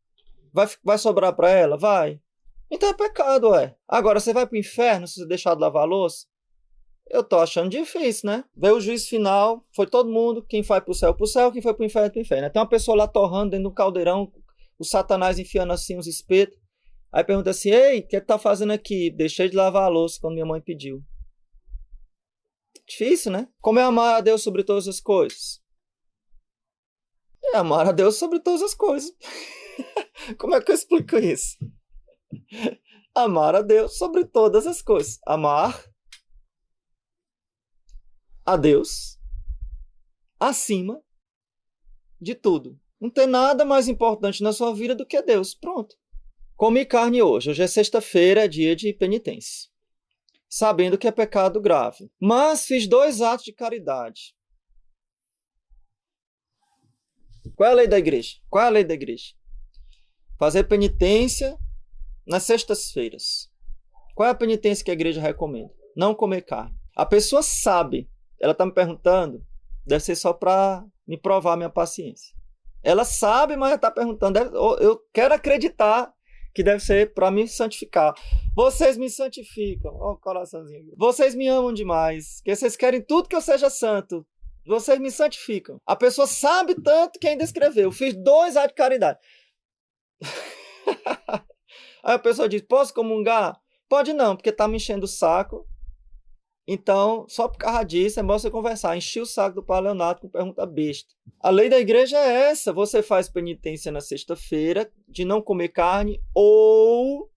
Vai, 0.52 0.68
vai 0.84 0.98
sobrar 0.98 1.34
para 1.36 1.50
ela? 1.50 1.78
Vai. 1.78 2.20
Então 2.72 2.90
é 2.90 2.94
pecado, 2.94 3.50
ué. 3.50 3.76
Agora, 3.88 4.20
você 4.20 4.34
vai 4.34 4.46
pro 4.46 4.58
inferno 4.58 5.08
se 5.08 5.16
você 5.16 5.28
deixar 5.28 5.56
de 5.56 5.62
lavar 5.62 5.84
a 5.84 5.86
louça? 5.86 6.28
Eu 7.10 7.24
tô 7.24 7.38
achando 7.38 7.70
difícil, 7.70 8.30
né? 8.30 8.44
Veio 8.56 8.76
o 8.76 8.82
juiz 8.82 9.08
final, 9.08 9.66
foi 9.76 9.88
todo 9.88 10.12
mundo, 10.12 10.46
quem 10.46 10.62
foi 10.62 10.80
pro 10.80 10.94
céu 10.94 11.14
pro 11.16 11.26
céu, 11.26 11.52
quem 11.52 11.62
foi 11.62 11.74
pro 11.74 11.84
inferno 11.84 12.12
pro 12.12 12.22
inferno. 12.22 12.52
Tem 12.52 12.62
uma 12.62 12.70
pessoa 12.70 12.96
lá 12.96 13.08
torrando 13.08 13.52
dentro 13.52 13.70
do 13.70 13.74
caldeirão, 13.74 14.32
o 14.78 14.86
satanás 14.86 15.40
enfiando 15.40 15.74
assim 15.74 15.98
os 15.98 16.06
espetos. 16.06 16.58
Aí 17.12 17.24
pergunta 17.24 17.50
assim, 17.50 17.72
ei, 17.72 18.02
o 18.02 18.08
que 18.08 18.22
tá 18.22 18.38
fazendo 18.38 18.72
aqui? 18.72 19.10
Deixei 19.10 19.50
de 19.50 19.56
lavar 19.56 19.84
a 19.84 19.88
louça 19.88 20.20
quando 20.22 20.36
minha 20.36 20.46
mãe 20.46 20.62
pediu. 20.62 21.04
Difícil, 22.88 23.32
né? 23.32 23.48
Como 23.60 23.80
é 23.80 23.84
amar 23.84 24.18
a 24.18 24.22
Deus 24.22 24.44
sobre 24.44 24.64
todas 24.64 24.88
as 24.88 25.00
coisas? 25.00 25.60
É 27.44 27.58
amar 27.58 27.88
a 27.88 27.92
Deus 27.92 28.18
sobre 28.18 28.40
todas 28.40 28.62
as 28.62 28.76
coisas. 28.76 29.12
Como 30.38 30.54
é 30.54 30.62
que 30.62 30.70
eu 30.70 30.76
explico 30.76 31.18
isso? 31.18 31.58
Amar 33.14 33.56
a 33.56 33.62
Deus 33.62 33.98
sobre 33.98 34.26
todas 34.26 34.66
as 34.68 34.82
coisas. 34.82 35.20
Amar 35.26 35.84
a 38.46 38.56
Deus 38.56 39.20
acima 40.40 41.04
de 42.20 42.34
tudo. 42.34 42.80
Não 43.00 43.10
tem 43.10 43.28
nada 43.28 43.64
mais 43.64 43.88
importante 43.88 44.44
na 44.44 44.52
sua 44.52 44.74
vida 44.74 44.96
do 44.96 45.06
que 45.06 45.22
Deus. 45.22 45.54
Pronto. 45.54 45.96
Comi 46.56 46.86
carne 46.86 47.22
hoje. 47.22 47.50
Hoje 47.50 47.64
é 47.64 47.68
sexta-feira, 47.68 48.46
é 48.46 48.48
dia 48.48 48.76
de 48.76 48.94
penitência. 48.94 49.70
Sabendo 50.50 50.98
que 50.98 51.08
é 51.08 51.12
pecado 51.12 51.62
grave. 51.62 52.12
Mas 52.20 52.66
fiz 52.66 52.88
dois 52.88 53.22
atos 53.22 53.46
de 53.46 53.54
caridade. 53.54 54.36
Qual 57.56 57.70
é 57.70 57.72
a 57.72 57.76
lei 57.76 57.88
da 57.88 57.98
igreja? 57.98 58.38
Qual 58.50 58.64
é 58.64 58.68
a 58.68 58.72
lei 58.72 58.84
da 58.84 58.94
igreja? 58.94 59.34
Fazer 60.38 60.64
penitência 60.66 61.58
nas 62.30 62.44
sextas-feiras. 62.44 63.50
Qual 64.14 64.28
é 64.28 64.32
a 64.32 64.36
penitência 64.36 64.86
que 64.86 64.92
a 64.92 64.94
igreja 64.94 65.20
recomenda? 65.20 65.74
Não 65.96 66.14
comer 66.14 66.42
carne. 66.44 66.76
A 66.96 67.06
pessoa 67.06 67.42
sabe, 67.42 68.08
ela 68.40 68.52
está 68.52 68.66
me 68.66 68.72
perguntando, 68.72 69.44
deve 69.86 70.04
ser 70.04 70.16
só 70.16 70.32
para 70.32 70.86
me 71.08 71.18
provar 71.18 71.58
minha 71.58 71.70
paciência. 71.70 72.36
Ela 72.84 73.04
sabe, 73.04 73.58
mas 73.58 73.74
está 73.74 73.90
perguntando. 73.90 74.38
Eu 74.80 75.02
quero 75.12 75.34
acreditar 75.34 76.14
que 76.54 76.64
deve 76.64 76.82
ser 76.82 77.14
para 77.14 77.32
me 77.32 77.48
santificar. 77.48 78.14
Vocês 78.56 78.98
me 78.98 79.10
santificam. 79.10 79.94
Ó, 79.96 80.12
oh, 80.12 80.18
coraçãozinho. 80.18 80.94
Vocês 80.98 81.36
me 81.36 81.48
amam 81.48 81.74
demais. 81.74 82.42
Que 82.44 82.56
vocês 82.56 82.78
querem 82.78 83.02
tudo 83.02 83.28
que 83.28 83.36
eu 83.36 83.42
seja 83.42 83.70
santo. 83.70 84.26
Vocês 84.66 85.00
me 85.00 85.12
santificam. 85.12 85.82
A 85.86 85.96
pessoa 85.96 86.28
sabe 86.28 86.76
tanto 86.76 87.20
que 87.20 87.28
ainda 87.28 87.44
escreveu. 87.44 87.92
Fiz 87.92 88.14
dois 88.16 88.56
atos 88.56 88.70
de 88.70 88.76
caridade. 88.76 89.20
Aí 92.04 92.16
a 92.16 92.20
pessoa 92.20 92.50
diz: 92.50 92.62
Posso 92.62 92.94
comungar? 92.94 93.60
Pode 93.88 94.14
não, 94.14 94.36
porque 94.36 94.52
tá 94.52 94.68
me 94.68 94.78
enchendo 94.78 95.06
o 95.06 95.08
saco. 95.08 95.68
Então, 96.72 97.26
só 97.28 97.48
por 97.48 97.58
causa 97.58 97.84
disso, 97.84 98.20
é 98.20 98.24
bom 98.24 98.38
você 98.38 98.52
conversar. 98.52 98.96
Enchi 98.96 99.20
o 99.20 99.26
saco 99.26 99.56
do 99.56 99.64
Pai 99.64 99.82
Leonardo 99.82 100.22
com 100.22 100.30
pergunta 100.30 100.64
besta. 100.68 101.16
A 101.40 101.50
lei 101.50 101.68
da 101.68 101.80
igreja 101.80 102.18
é 102.18 102.52
essa: 102.52 102.72
você 102.72 103.02
faz 103.02 103.28
penitência 103.28 103.92
na 103.92 104.02
sexta-feira 104.02 104.92
de 105.08 105.26
não 105.26 105.42
comer 105.42 105.70
carne 105.70 106.22
ou 106.34 107.32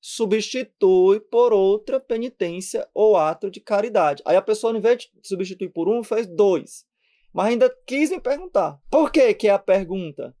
substitui 0.00 1.20
por 1.20 1.52
outra 1.52 1.98
penitência 1.98 2.88
ou 2.94 3.16
ato 3.16 3.50
de 3.50 3.60
caridade. 3.60 4.22
Aí 4.24 4.36
a 4.36 4.42
pessoa, 4.42 4.72
ao 4.72 4.78
invés 4.78 4.98
de 4.98 5.10
substituir 5.22 5.70
por 5.70 5.88
um, 5.88 6.02
fez 6.04 6.26
dois. 6.26 6.84
Mas 7.32 7.46
ainda 7.46 7.74
quis 7.86 8.10
me 8.10 8.20
perguntar. 8.20 8.78
Por 8.90 9.10
que, 9.10 9.32
que 9.34 9.48
é 9.48 9.52
a 9.52 9.58
pergunta? 9.58 10.36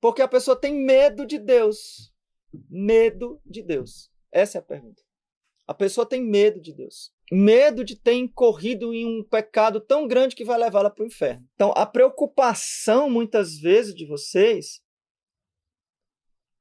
Porque 0.00 0.22
a 0.22 0.28
pessoa 0.28 0.56
tem 0.56 0.74
medo 0.74 1.26
de 1.26 1.38
Deus. 1.38 2.14
Medo 2.68 3.40
de 3.44 3.62
Deus. 3.62 4.10
Essa 4.32 4.58
é 4.58 4.60
a 4.60 4.64
pergunta. 4.64 5.02
A 5.66 5.74
pessoa 5.74 6.08
tem 6.08 6.22
medo 6.22 6.60
de 6.60 6.72
Deus. 6.72 7.12
Medo 7.30 7.84
de 7.84 7.96
ter 7.96 8.14
incorrido 8.14 8.94
em 8.94 9.04
um 9.04 9.24
pecado 9.24 9.80
tão 9.80 10.06
grande 10.06 10.36
que 10.36 10.44
vai 10.44 10.56
levá-la 10.58 10.90
para 10.90 11.02
o 11.02 11.06
inferno. 11.06 11.44
Então, 11.54 11.72
a 11.76 11.84
preocupação, 11.84 13.10
muitas 13.10 13.58
vezes, 13.58 13.94
de 13.94 14.06
vocês 14.06 14.80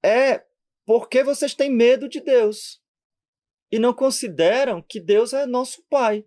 é 0.03 0.43
porque 0.85 1.23
vocês 1.23 1.53
têm 1.53 1.69
medo 1.69 2.09
de 2.09 2.19
Deus 2.19 2.81
e 3.71 3.77
não 3.77 3.93
consideram 3.93 4.81
que 4.81 4.99
Deus 4.99 5.33
é 5.33 5.45
nosso 5.45 5.83
Pai. 5.87 6.25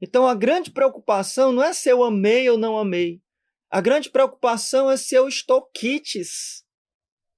Então, 0.00 0.26
a 0.26 0.34
grande 0.34 0.70
preocupação 0.70 1.52
não 1.52 1.62
é 1.62 1.72
se 1.72 1.88
eu 1.88 2.02
amei 2.02 2.48
ou 2.48 2.56
não 2.56 2.78
amei. 2.78 3.22
A 3.70 3.80
grande 3.80 4.10
preocupação 4.10 4.90
é 4.90 4.96
se 4.96 5.14
eu 5.14 5.28
estou 5.28 5.62
quites 5.62 6.64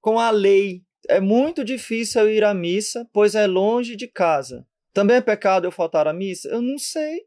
com 0.01 0.19
a 0.19 0.29
lei. 0.29 0.84
É 1.09 1.19
muito 1.19 1.63
difícil 1.63 2.21
eu 2.21 2.29
ir 2.29 2.43
à 2.43 2.53
missa, 2.53 3.09
pois 3.11 3.35
é 3.35 3.47
longe 3.47 3.95
de 3.95 4.07
casa. 4.07 4.67
Também 4.93 5.17
é 5.17 5.21
pecado 5.21 5.65
eu 5.65 5.71
faltar 5.71 6.07
à 6.07 6.13
missa? 6.13 6.47
Eu 6.49 6.61
não 6.61 6.77
sei. 6.77 7.25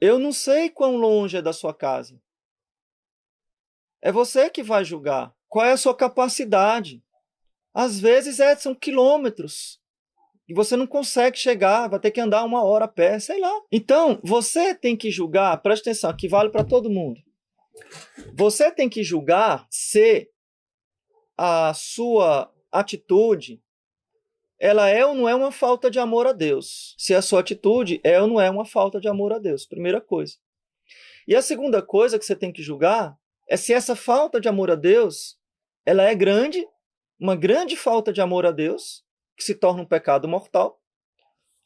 Eu 0.00 0.18
não 0.18 0.32
sei 0.32 0.70
quão 0.70 0.96
longe 0.96 1.36
é 1.36 1.42
da 1.42 1.52
sua 1.52 1.74
casa. 1.74 2.20
É 4.02 4.10
você 4.10 4.48
que 4.48 4.62
vai 4.62 4.84
julgar. 4.84 5.34
Qual 5.46 5.64
é 5.64 5.72
a 5.72 5.76
sua 5.76 5.94
capacidade? 5.94 7.02
Às 7.74 8.00
vezes 8.00 8.40
é, 8.40 8.56
são 8.56 8.74
quilômetros 8.74 9.80
e 10.50 10.54
você 10.54 10.76
não 10.76 10.86
consegue 10.86 11.38
chegar, 11.38 11.86
vai 11.88 12.00
ter 12.00 12.10
que 12.10 12.20
andar 12.20 12.44
uma 12.44 12.64
hora 12.64 12.86
a 12.86 12.88
pé, 12.88 13.20
sei 13.20 13.38
lá. 13.38 13.52
Então, 13.70 14.18
você 14.24 14.74
tem 14.74 14.96
que 14.96 15.08
julgar, 15.08 15.56
preste 15.62 15.82
atenção, 15.82 16.16
que 16.16 16.28
vale 16.28 16.50
para 16.50 16.64
todo 16.64 16.90
mundo. 16.90 17.20
Você 18.34 18.72
tem 18.72 18.88
que 18.88 19.04
julgar 19.04 19.64
se 19.70 20.28
a 21.42 21.72
sua 21.72 22.52
atitude 22.70 23.62
ela 24.58 24.90
é 24.90 25.06
ou 25.06 25.14
não 25.14 25.26
é 25.26 25.34
uma 25.34 25.50
falta 25.50 25.90
de 25.90 25.98
amor 25.98 26.26
a 26.26 26.32
Deus. 26.32 26.94
Se 26.98 27.14
a 27.14 27.22
sua 27.22 27.40
atitude 27.40 27.98
é 28.04 28.20
ou 28.20 28.28
não 28.28 28.38
é 28.38 28.50
uma 28.50 28.66
falta 28.66 29.00
de 29.00 29.08
amor 29.08 29.32
a 29.32 29.38
Deus, 29.38 29.64
primeira 29.64 30.02
coisa. 30.02 30.34
E 31.26 31.34
a 31.34 31.40
segunda 31.40 31.80
coisa 31.80 32.18
que 32.18 32.26
você 32.26 32.36
tem 32.36 32.52
que 32.52 32.62
julgar 32.62 33.16
é 33.48 33.56
se 33.56 33.72
essa 33.72 33.96
falta 33.96 34.38
de 34.38 34.50
amor 34.50 34.70
a 34.70 34.74
Deus, 34.74 35.38
ela 35.86 36.02
é 36.02 36.14
grande, 36.14 36.62
uma 37.18 37.34
grande 37.34 37.74
falta 37.74 38.12
de 38.12 38.20
amor 38.20 38.44
a 38.44 38.50
Deus, 38.50 39.02
que 39.34 39.42
se 39.42 39.54
torna 39.54 39.80
um 39.80 39.86
pecado 39.86 40.28
mortal, 40.28 40.78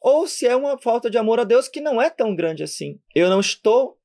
ou 0.01 0.29
se 0.29 0.47
é 0.47 0.55
uma 0.55 0.79
falta 0.79 1.11
de 1.11 1.19
amor 1.19 1.41
a 1.41 1.45
Deus 1.45 1.67
que 1.67 1.81
não 1.81 2.01
é 2.01 2.09
tão 2.11 2.37
grande 2.37 2.63
assim. 2.63 3.01
Eu 3.13 3.29
não 3.29 3.41
estou 3.41 3.99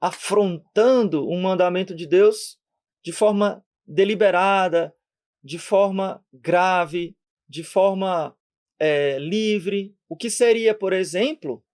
afrontando 0.00 1.28
um 1.28 1.42
mandamento 1.42 1.94
de 1.94 2.06
Deus 2.06 2.58
de 3.02 3.12
forma 3.12 3.62
deliberada, 3.86 4.94
de 5.42 5.58
forma 5.58 6.24
grave, 6.32 7.16
de 7.48 7.62
forma 7.62 8.36
é, 8.78 9.18
livre. 9.18 9.96
O 10.08 10.16
que 10.16 10.30
seria, 10.30 10.74
por 10.74 10.92
exemplo, 10.92 11.64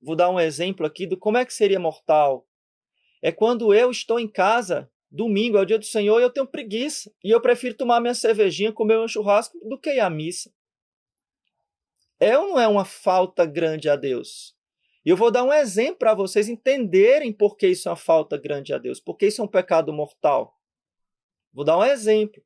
vou 0.00 0.16
dar 0.16 0.30
um 0.30 0.40
exemplo 0.40 0.86
aqui 0.86 1.06
do 1.06 1.16
como 1.16 1.38
é 1.38 1.44
que 1.44 1.54
seria 1.54 1.80
mortal. 1.80 2.46
É 3.22 3.32
quando 3.32 3.74
eu 3.74 3.90
estou 3.90 4.20
em 4.20 4.28
casa 4.28 4.90
Domingo 5.14 5.56
é 5.56 5.60
o 5.60 5.64
dia 5.64 5.78
do 5.78 5.84
Senhor 5.84 6.18
e 6.18 6.24
eu 6.24 6.30
tenho 6.30 6.44
preguiça. 6.44 7.08
E 7.22 7.30
eu 7.30 7.40
prefiro 7.40 7.76
tomar 7.76 8.00
minha 8.00 8.14
cervejinha, 8.14 8.72
comer 8.72 8.98
um 8.98 9.06
churrasco 9.06 9.56
do 9.68 9.78
que 9.78 9.90
ir 9.90 10.00
à 10.00 10.10
missa. 10.10 10.52
É 12.18 12.36
ou 12.36 12.48
não 12.48 12.60
é 12.60 12.66
uma 12.66 12.84
falta 12.84 13.46
grande 13.46 13.88
a 13.88 13.94
Deus? 13.94 14.56
E 15.06 15.10
eu 15.10 15.16
vou 15.16 15.30
dar 15.30 15.44
um 15.44 15.52
exemplo 15.52 15.98
para 15.98 16.14
vocês 16.14 16.48
entenderem 16.48 17.32
por 17.32 17.56
que 17.56 17.68
isso 17.68 17.88
é 17.88 17.92
uma 17.92 17.96
falta 17.96 18.36
grande 18.36 18.74
a 18.74 18.78
Deus, 18.78 18.98
porque 18.98 19.28
isso 19.28 19.40
é 19.40 19.44
um 19.44 19.48
pecado 19.48 19.92
mortal. 19.92 20.58
Vou 21.54 21.64
dar 21.64 21.78
um 21.78 21.84
exemplo. 21.84 22.42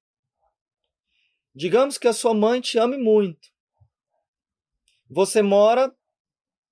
Digamos 1.55 1.97
que 1.97 2.07
a 2.07 2.13
sua 2.13 2.35
mãe 2.35 2.61
te 2.61 2.79
ame 2.79 2.99
muito. 2.99 3.49
Você 5.09 5.41
mora 5.41 5.93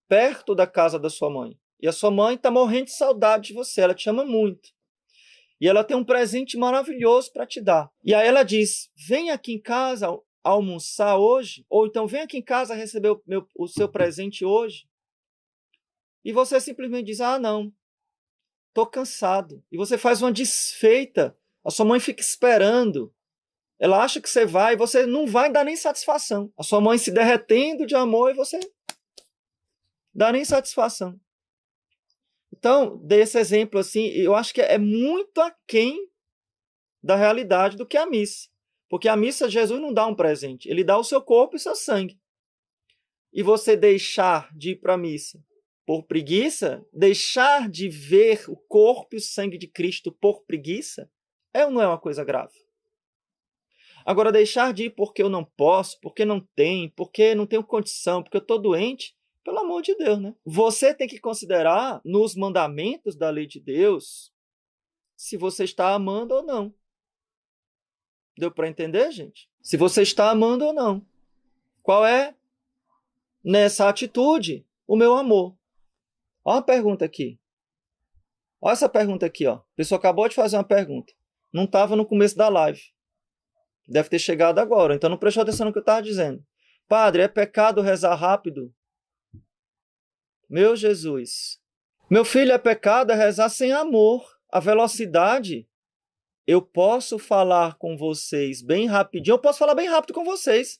perto 0.06 0.54
da 0.54 0.66
casa 0.66 0.98
da 0.98 1.08
sua 1.08 1.30
mãe. 1.30 1.58
E 1.80 1.88
a 1.88 1.92
sua 1.92 2.10
mãe 2.10 2.36
está 2.36 2.50
morrendo 2.50 2.86
de 2.86 2.92
saudade 2.92 3.48
de 3.48 3.54
você, 3.54 3.80
ela 3.80 3.94
te 3.94 4.08
ama 4.08 4.24
muito. 4.24 4.70
E 5.60 5.66
ela 5.66 5.82
tem 5.82 5.96
um 5.96 6.04
presente 6.04 6.56
maravilhoso 6.56 7.32
para 7.32 7.46
te 7.46 7.60
dar. 7.60 7.90
E 8.04 8.14
aí 8.14 8.26
ela 8.26 8.42
diz: 8.42 8.90
vem 8.94 9.30
aqui 9.30 9.52
em 9.52 9.60
casa 9.60 10.08
almoçar 10.42 11.16
hoje, 11.16 11.66
ou 11.68 11.86
então 11.86 12.06
vem 12.06 12.20
aqui 12.20 12.38
em 12.38 12.42
casa 12.42 12.74
receber 12.74 13.10
o, 13.10 13.22
meu, 13.26 13.46
o 13.56 13.66
seu 13.66 13.88
presente 13.88 14.44
hoje. 14.44 14.86
E 16.24 16.32
você 16.32 16.60
simplesmente 16.60 17.06
diz: 17.06 17.20
ah, 17.20 17.38
não, 17.38 17.72
tô 18.74 18.86
cansado. 18.86 19.64
E 19.72 19.76
você 19.76 19.96
faz 19.96 20.20
uma 20.20 20.32
desfeita. 20.32 21.36
A 21.66 21.70
sua 21.70 21.84
mãe 21.84 21.98
fica 21.98 22.20
esperando. 22.20 23.12
Ela 23.76 24.02
acha 24.02 24.20
que 24.20 24.30
você 24.30 24.46
vai 24.46 24.74
e 24.74 24.76
você 24.76 25.04
não 25.04 25.26
vai 25.26 25.50
dar 25.50 25.64
nem 25.64 25.74
satisfação. 25.74 26.52
A 26.56 26.62
sua 26.62 26.80
mãe 26.80 26.96
se 26.96 27.10
derretendo 27.10 27.84
de 27.84 27.96
amor 27.96 28.30
e 28.30 28.34
você 28.34 28.60
dá 30.14 30.30
nem 30.30 30.44
satisfação. 30.44 31.18
Então, 32.56 32.96
desse 32.98 33.36
exemplo 33.36 33.80
assim, 33.80 34.06
eu 34.06 34.34
acho 34.34 34.54
que 34.54 34.62
é 34.62 34.78
muito 34.78 35.40
aquém 35.40 36.08
da 37.02 37.16
realidade 37.16 37.76
do 37.76 37.84
que 37.84 37.96
a 37.96 38.06
missa. 38.06 38.48
Porque 38.88 39.08
a 39.08 39.16
missa, 39.16 39.50
Jesus 39.50 39.80
não 39.80 39.92
dá 39.92 40.06
um 40.06 40.14
presente, 40.14 40.68
ele 40.68 40.84
dá 40.84 40.96
o 40.96 41.04
seu 41.04 41.20
corpo 41.20 41.56
e 41.56 41.60
seu 41.60 41.74
sangue. 41.74 42.16
E 43.32 43.42
você 43.42 43.76
deixar 43.76 44.56
de 44.56 44.70
ir 44.70 44.76
para 44.76 44.94
a 44.94 44.98
missa 44.98 45.42
por 45.84 46.04
preguiça, 46.04 46.84
deixar 46.92 47.68
de 47.68 47.88
ver 47.88 48.48
o 48.48 48.56
corpo 48.56 49.14
e 49.14 49.18
o 49.18 49.20
sangue 49.20 49.58
de 49.58 49.66
Cristo 49.66 50.10
por 50.12 50.44
preguiça, 50.44 51.10
é 51.56 51.64
ou 51.64 51.70
não 51.70 51.80
é 51.80 51.86
uma 51.86 51.98
coisa 51.98 52.24
grave? 52.24 52.54
Agora, 54.04 54.30
deixar 54.30 54.72
de 54.72 54.84
ir 54.84 54.90
porque 54.90 55.22
eu 55.22 55.28
não 55.28 55.44
posso, 55.44 55.98
porque 56.00 56.24
não 56.24 56.40
tenho, 56.40 56.90
porque 56.92 57.34
não 57.34 57.46
tenho 57.46 57.64
condição, 57.64 58.22
porque 58.22 58.36
eu 58.36 58.42
estou 58.42 58.58
doente, 58.58 59.16
pelo 59.42 59.58
amor 59.58 59.82
de 59.82 59.94
Deus, 59.94 60.20
né? 60.20 60.34
Você 60.44 60.94
tem 60.94 61.08
que 61.08 61.18
considerar 61.18 62.00
nos 62.04 62.36
mandamentos 62.36 63.16
da 63.16 63.30
lei 63.30 63.46
de 63.46 63.58
Deus 63.58 64.32
se 65.16 65.36
você 65.36 65.64
está 65.64 65.94
amando 65.94 66.34
ou 66.34 66.42
não. 66.42 66.74
Deu 68.36 68.50
para 68.50 68.68
entender, 68.68 69.10
gente? 69.10 69.48
Se 69.62 69.76
você 69.76 70.02
está 70.02 70.30
amando 70.30 70.66
ou 70.66 70.72
não. 70.72 71.04
Qual 71.82 72.04
é 72.04 72.34
nessa 73.42 73.88
atitude 73.88 74.66
o 74.86 74.94
meu 74.94 75.14
amor? 75.14 75.56
Olha 76.44 76.56
uma 76.56 76.62
pergunta 76.62 77.04
aqui. 77.04 77.40
Olha 78.60 78.72
essa 78.72 78.88
pergunta 78.88 79.24
aqui, 79.26 79.46
ó. 79.46 79.54
A 79.54 79.64
pessoa 79.74 79.98
acabou 79.98 80.28
de 80.28 80.34
fazer 80.34 80.56
uma 80.56 80.64
pergunta. 80.64 81.12
Não 81.56 81.64
estava 81.64 81.96
no 81.96 82.04
começo 82.04 82.36
da 82.36 82.50
live. 82.50 82.82
Deve 83.88 84.10
ter 84.10 84.18
chegado 84.18 84.58
agora, 84.58 84.94
então 84.94 85.08
não 85.08 85.16
prestou 85.16 85.42
atenção 85.42 85.64
no 85.64 85.72
que 85.72 85.78
eu 85.78 85.80
estava 85.80 86.02
dizendo. 86.02 86.44
Padre, 86.86 87.22
é 87.22 87.28
pecado 87.28 87.80
rezar 87.80 88.14
rápido 88.14 88.70
meu 90.48 90.76
Jesus. 90.76 91.58
Meu 92.10 92.24
filho, 92.24 92.52
é 92.52 92.58
pecado 92.58 93.10
é 93.10 93.14
rezar 93.14 93.48
sem 93.48 93.72
amor. 93.72 94.36
A 94.52 94.60
velocidade. 94.60 95.66
Eu 96.46 96.60
posso 96.60 97.18
falar 97.18 97.76
com 97.78 97.96
vocês 97.96 98.62
bem 98.62 98.86
rapidinho. 98.86 99.34
Eu 99.34 99.40
posso 99.40 99.58
falar 99.58 99.74
bem 99.74 99.88
rápido 99.88 100.12
com 100.12 100.24
vocês. 100.24 100.78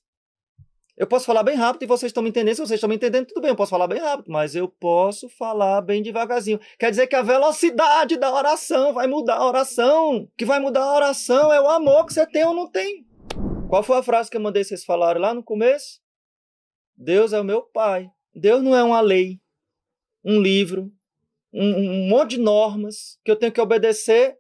Eu 0.97 1.07
posso 1.07 1.27
falar 1.27 1.43
bem 1.43 1.57
rápido 1.57 1.83
e 1.83 1.87
vocês 1.87 2.11
estão 2.11 2.23
me 2.23 2.31
entendendo. 2.31 2.55
Se 2.55 2.61
vocês 2.63 2.79
estão 2.79 2.89
me 2.89 2.97
entendendo, 2.97 3.27
tudo 3.27 3.41
bem, 3.41 3.51
eu 3.51 3.57
posso 3.57 3.71
falar 3.71 3.87
bem 3.87 4.01
rápido, 4.01 4.31
mas 4.31 4.55
eu 4.55 4.69
posso 4.69 5.29
falar 5.29 5.83
bem 5.83 6.03
devagarzinho. 6.03 6.59
Quer 6.79 6.91
dizer 6.91 7.07
que 7.07 7.17
a 7.17 7.23
velocidade 7.23 8.17
da 8.17 8.33
oração 8.33 8.95
vai 8.95 9.07
mudar 9.07 9.37
a 9.37 9.47
oração. 9.47 10.19
O 10.19 10.29
que 10.37 10.45
vai 10.45 10.59
mudar 10.59 10.85
a 10.85 10.95
oração 10.95 11.53
é 11.53 11.61
o 11.61 11.69
amor 11.69 12.07
que 12.07 12.15
você 12.15 12.27
tem 12.27 12.45
ou 12.45 12.55
não 12.55 12.71
tem. 12.71 13.07
Qual 13.69 13.83
foi 13.83 13.99
a 13.99 14.03
frase 14.03 14.31
que 14.31 14.37
eu 14.37 14.41
mandei 14.41 14.65
vocês 14.65 14.85
falarem 14.85 15.21
lá 15.21 15.35
no 15.35 15.43
começo? 15.43 16.01
Deus 16.97 17.33
é 17.33 17.41
o 17.41 17.45
meu 17.45 17.63
Pai. 17.63 18.11
Deus 18.35 18.63
não 18.63 18.75
é 18.75 18.83
uma 18.83 19.01
lei 19.01 19.39
um 20.29 20.43
livro, 20.43 20.93
um, 21.53 21.65
um 21.65 22.09
monte 22.09 22.31
de 22.31 22.39
normas 22.39 23.17
que 23.25 23.31
eu 23.31 23.37
tenho 23.37 23.53
que 23.53 23.61
obedecer, 23.61 24.37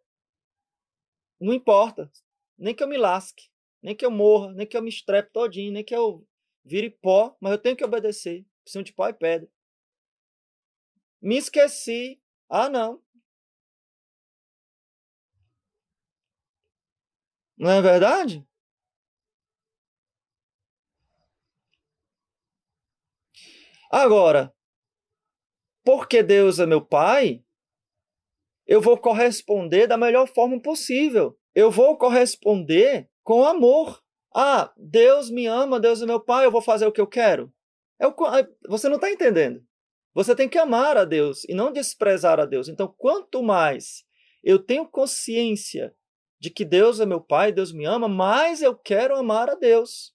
não 1.40 1.52
importa. 1.52 2.10
Nem 2.58 2.74
que 2.74 2.82
eu 2.82 2.88
me 2.88 2.96
lasque, 2.96 3.44
nem 3.80 3.94
que 3.94 4.04
eu 4.04 4.10
morra, 4.10 4.52
nem 4.52 4.66
que 4.66 4.76
eu 4.76 4.82
me 4.82 4.88
estrepe 4.88 5.30
todinho, 5.32 5.72
nem 5.72 5.84
que 5.84 5.94
eu 5.94 6.26
vire 6.66 6.90
pó, 6.90 7.36
mas 7.40 7.52
eu 7.52 7.58
tenho 7.58 7.76
que 7.76 7.84
obedecer. 7.84 8.44
Preciso 8.64 8.84
de 8.84 8.92
pó 8.92 9.08
e 9.08 9.14
pedra. 9.14 9.48
Me 11.22 11.36
esqueci. 11.36 12.20
Ah, 12.48 12.68
não. 12.68 13.00
Não 17.56 17.70
é 17.70 17.80
verdade? 17.80 18.46
Agora, 23.90 24.52
porque 25.84 26.22
Deus 26.22 26.58
é 26.58 26.66
meu 26.66 26.84
Pai, 26.84 27.42
eu 28.66 28.80
vou 28.80 28.98
corresponder 28.98 29.86
da 29.86 29.96
melhor 29.96 30.26
forma 30.26 30.60
possível. 30.60 31.38
Eu 31.54 31.70
vou 31.70 31.96
corresponder 31.96 33.08
com 33.22 33.44
amor. 33.44 34.02
Ah, 34.38 34.70
Deus 34.76 35.30
me 35.30 35.46
ama, 35.46 35.80
Deus 35.80 36.02
é 36.02 36.06
meu 36.06 36.20
Pai, 36.20 36.44
eu 36.44 36.50
vou 36.50 36.60
fazer 36.60 36.86
o 36.86 36.92
que 36.92 37.00
eu 37.00 37.06
quero. 37.06 37.50
É 37.98 38.06
o, 38.06 38.14
você 38.68 38.86
não 38.86 38.96
está 38.96 39.10
entendendo. 39.10 39.64
Você 40.12 40.36
tem 40.36 40.46
que 40.46 40.58
amar 40.58 40.94
a 40.98 41.06
Deus 41.06 41.44
e 41.44 41.54
não 41.54 41.72
desprezar 41.72 42.38
a 42.38 42.44
Deus. 42.44 42.68
Então, 42.68 42.86
quanto 42.98 43.42
mais 43.42 44.04
eu 44.44 44.58
tenho 44.58 44.86
consciência 44.86 45.94
de 46.38 46.50
que 46.50 46.66
Deus 46.66 47.00
é 47.00 47.06
meu 47.06 47.18
Pai, 47.18 47.50
Deus 47.50 47.72
me 47.72 47.86
ama, 47.86 48.08
mais 48.08 48.60
eu 48.60 48.76
quero 48.76 49.16
amar 49.16 49.48
a 49.48 49.54
Deus. 49.54 50.14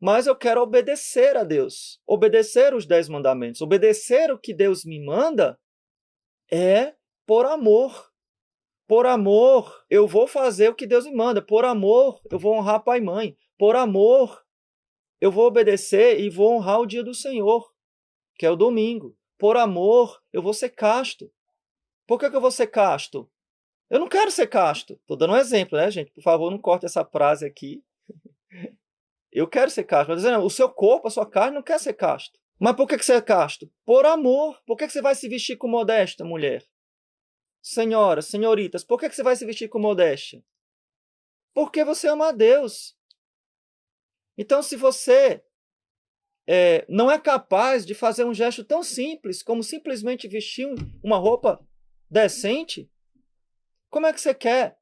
Mais 0.00 0.26
eu 0.26 0.34
quero 0.34 0.62
obedecer 0.62 1.36
a 1.36 1.44
Deus. 1.44 2.00
Obedecer 2.06 2.72
os 2.72 2.86
dez 2.86 3.10
mandamentos. 3.10 3.60
Obedecer 3.60 4.30
o 4.30 4.38
que 4.38 4.54
Deus 4.54 4.86
me 4.86 5.04
manda 5.04 5.60
é 6.50 6.94
por 7.26 7.44
amor. 7.44 8.10
Por 8.88 9.04
amor, 9.04 9.84
eu 9.90 10.08
vou 10.08 10.26
fazer 10.26 10.70
o 10.70 10.74
que 10.74 10.86
Deus 10.86 11.04
me 11.04 11.14
manda. 11.14 11.42
Por 11.42 11.66
amor, 11.66 12.22
eu 12.30 12.38
vou 12.38 12.54
honrar 12.54 12.82
pai 12.82 12.98
e 12.98 13.02
mãe. 13.02 13.36
Por 13.58 13.76
amor, 13.76 14.42
eu 15.20 15.30
vou 15.30 15.44
obedecer 15.46 16.18
e 16.18 16.30
vou 16.30 16.54
honrar 16.54 16.80
o 16.80 16.86
dia 16.86 17.04
do 17.04 17.12
Senhor, 17.12 17.70
que 18.36 18.46
é 18.46 18.50
o 18.50 18.56
domingo. 18.56 19.14
Por 19.38 19.58
amor, 19.58 20.18
eu 20.32 20.40
vou 20.40 20.54
ser 20.54 20.70
casto. 20.70 21.30
Por 22.06 22.18
que, 22.18 22.30
que 22.30 22.34
eu 22.34 22.40
vou 22.40 22.50
ser 22.50 22.68
casto? 22.68 23.30
Eu 23.90 24.00
não 24.00 24.08
quero 24.08 24.30
ser 24.30 24.46
casto. 24.46 24.94
Estou 24.94 25.18
dando 25.18 25.34
um 25.34 25.36
exemplo, 25.36 25.76
né, 25.76 25.90
gente? 25.90 26.10
Por 26.10 26.22
favor, 26.22 26.50
não 26.50 26.58
corte 26.58 26.86
essa 26.86 27.04
frase 27.04 27.44
aqui. 27.44 27.84
Eu 29.30 29.46
quero 29.46 29.70
ser 29.70 29.84
casto. 29.84 30.08
Mas 30.08 30.22
dizendo, 30.22 30.42
o 30.42 30.48
seu 30.48 30.70
corpo, 30.70 31.08
a 31.08 31.10
sua 31.10 31.28
carne 31.28 31.56
não 31.56 31.62
quer 31.62 31.78
ser 31.78 31.92
casto. 31.92 32.38
Mas 32.58 32.74
por 32.74 32.88
que, 32.88 32.96
que 32.96 33.04
você 33.04 33.14
é 33.14 33.20
casto? 33.20 33.70
Por 33.84 34.06
amor. 34.06 34.58
Por 34.66 34.78
que, 34.78 34.86
que 34.86 34.92
você 34.94 35.02
vai 35.02 35.14
se 35.14 35.28
vestir 35.28 35.58
com 35.58 35.68
modesta, 35.68 36.24
mulher? 36.24 36.64
Senhoras, 37.60 38.26
senhoritas, 38.26 38.84
por 38.84 38.98
que, 38.98 39.10
você 39.10 39.22
vai 39.22 39.36
se 39.36 39.44
vestir 39.44 39.68
com 39.68 39.78
modéstia? 39.78 40.42
Porque 41.52 41.84
você 41.84 42.08
ama 42.08 42.28
a 42.28 42.32
Deus. 42.32 42.96
Então, 44.36 44.62
se 44.62 44.76
você 44.76 45.44
é, 46.46 46.86
não 46.88 47.10
é 47.10 47.18
capaz 47.18 47.84
de 47.84 47.94
fazer 47.94 48.24
um 48.24 48.32
gesto 48.32 48.64
tão 48.64 48.82
simples 48.82 49.42
como 49.42 49.62
simplesmente 49.62 50.28
vestir 50.28 50.66
uma 51.02 51.18
roupa 51.18 51.60
decente, 52.10 52.90
como 53.90 54.06
é 54.06 54.12
que 54.12 54.20
você 54.20 54.34
quer? 54.34 54.78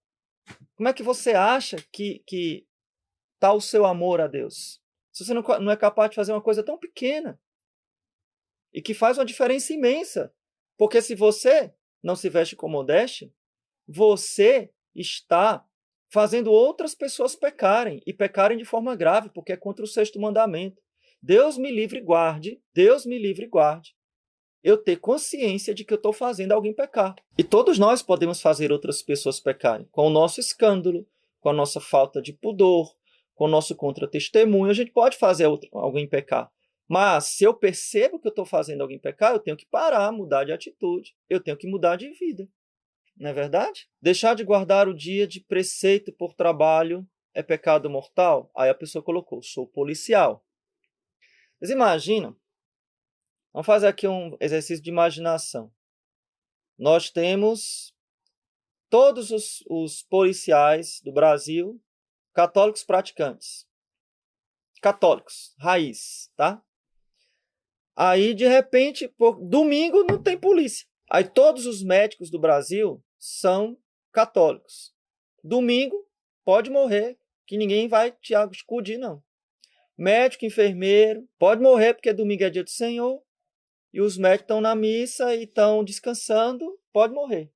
Como 0.77 0.89
é 0.89 0.93
que 0.93 1.03
você 1.03 1.33
acha 1.33 1.77
que 1.91 2.23
que 2.27 2.67
está 3.35 3.53
o 3.53 3.61
seu 3.61 3.85
amor 3.85 4.21
a 4.21 4.27
Deus? 4.27 4.81
Se 5.11 5.25
você 5.25 5.33
não, 5.33 5.43
não 5.61 5.73
é 5.73 5.77
capaz 5.77 6.11
de 6.11 6.17
fazer 6.17 6.33
uma 6.33 6.43
coisa 6.43 6.63
tão 6.63 6.79
pequena 6.79 7.41
e 8.73 8.83
que 8.83 8.93
faz 8.93 9.17
uma 9.17 9.25
diferença 9.25 9.73
imensa, 9.73 10.33
porque 10.77 11.01
se 11.01 11.15
você 11.15 11.75
não 12.07 12.17
se 12.17 12.31
veste 12.31 12.55
com 12.55 12.69
modéstia, 12.69 13.31
você 13.87 14.71
está 14.95 15.65
fazendo 16.09 16.53
outras 16.53 16.95
pessoas 16.95 17.35
pecarem 17.35 18.01
e 18.07 18.13
pecarem 18.13 18.57
de 18.57 18.65
forma 18.65 18.95
grave, 18.95 19.29
porque 19.29 19.53
é 19.53 19.57
contra 19.57 19.85
o 19.85 19.89
sexto 19.89 20.21
mandamento. 20.21 20.81
Deus 21.21 21.59
me 21.59 21.71
livre 21.71 21.99
e 21.99 22.03
guarde, 22.03 22.63
Deus 22.73 23.05
me 23.05 23.19
livre 23.19 23.47
e 23.47 23.49
guarde. 23.49 23.97
Eu 24.63 24.79
ter 24.79 24.97
consciência 24.97 25.75
de 25.75 25.85
que 25.85 25.93
eu 25.93 25.97
estou 25.97 26.13
fazendo 26.13 26.53
alguém 26.53 26.73
pecar. 26.73 27.17
E 27.37 27.43
todos 27.43 27.79
nós 27.79 28.03
podemos 28.03 28.41
fazer 28.41 28.71
outras 28.71 29.03
pessoas 29.03 29.41
pecarem, 29.41 29.87
com 29.91 30.07
o 30.07 30.11
nosso 30.11 30.41
escândalo, 30.41 31.07
com 31.41 31.49
a 31.49 31.53
nossa 31.53 31.81
falta 31.81 32.23
de 32.23 32.33
pudor, 32.33 32.95
com 33.35 33.45
o 33.45 33.49
nosso 33.49 33.75
contra-testemunho. 33.75 34.71
A 34.71 34.75
gente 34.75 34.93
pode 34.93 35.17
fazer 35.17 35.49
alguém 35.73 36.09
pecar. 36.09 36.51
Mas 36.89 37.25
se 37.25 37.45
eu 37.45 37.53
percebo 37.53 38.19
que 38.21 38.29
eu 38.29 38.31
estou 38.31 38.47
fazendo 38.47 38.83
alguém 38.83 38.99
pecar, 38.99 39.33
eu 39.33 39.41
tenho 39.41 39.57
que 39.57 39.67
parar, 39.67 40.13
mudar 40.13 40.45
de 40.45 40.53
atitude, 40.53 41.17
eu 41.29 41.41
tenho 41.41 41.57
que 41.57 41.67
mudar 41.67 41.97
de 41.97 42.11
vida. 42.11 42.49
Não 43.17 43.31
é 43.31 43.33
verdade? 43.33 43.89
Deixar 44.01 44.35
de 44.35 44.45
guardar 44.45 44.89
o 44.89 44.95
dia 44.95 45.27
de 45.27 45.41
preceito 45.41 46.13
por 46.13 46.35
trabalho 46.35 47.09
é 47.35 47.43
pecado 47.43 47.89
mortal? 47.91 48.51
Aí 48.57 48.69
a 48.69 48.75
pessoa 48.75 49.03
colocou: 49.03 49.43
sou 49.43 49.67
policial. 49.67 50.45
Mas 51.61 51.71
imagina, 51.71 52.37
vamos 53.53 53.67
fazer 53.67 53.87
aqui 53.89 54.07
um 54.07 54.37
exercício 54.39 54.85
de 54.85 54.91
imaginação. 54.91 55.73
Nós 56.79 57.11
temos 57.11 57.95
todos 58.91 59.31
os, 59.31 59.65
os 59.69 60.03
policiais 60.03 61.01
do 61.03 61.11
Brasil 61.11 61.83
católicos 62.35 62.85
praticantes. 62.85 63.67
Católicos, 64.83 65.55
raiz, 65.59 66.31
tá? 66.37 66.63
Aí, 67.97 68.35
de 68.35 68.47
repente, 68.47 69.11
domingo 69.49 70.05
não 70.05 70.23
tem 70.23 70.39
polícia. 70.39 70.87
Aí 71.11 71.25
todos 71.25 71.65
os 71.65 71.83
médicos 71.83 72.31
do 72.31 72.39
Brasil 72.39 73.03
são 73.19 73.79
católicos. 74.13 74.93
Domingo 75.43 75.97
pode 76.45 76.69
morrer, 76.69 77.19
que 77.47 77.57
ninguém 77.57 77.89
vai 77.89 78.13
te 78.13 78.35
acudir, 78.35 78.99
não. 78.99 79.23
Médico, 79.97 80.45
enfermeiro, 80.45 81.27
pode 81.39 81.63
morrer 81.63 81.95
porque 81.95 82.13
domingo 82.13 82.45
é 82.45 82.51
dia 82.51 82.65
do 82.65 82.71
Senhor 82.71 83.23
e 83.95 84.01
os 84.01 84.19
médicos 84.19 84.45
estão 84.45 84.61
na 84.61 84.75
missa 84.75 85.35
e 85.35 85.45
estão 85.45 85.83
descansando, 85.83 86.79
pode 86.93 87.15
morrer. 87.15 87.51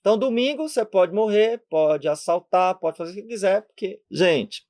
Então, 0.00 0.18
domingo 0.18 0.68
você 0.68 0.84
pode 0.84 1.12
morrer, 1.12 1.62
pode 1.68 2.08
assaltar, 2.08 2.78
pode 2.78 2.96
fazer 2.96 3.12
o 3.12 3.14
que 3.14 3.28
quiser, 3.28 3.62
porque, 3.62 4.00
gente, 4.10 4.66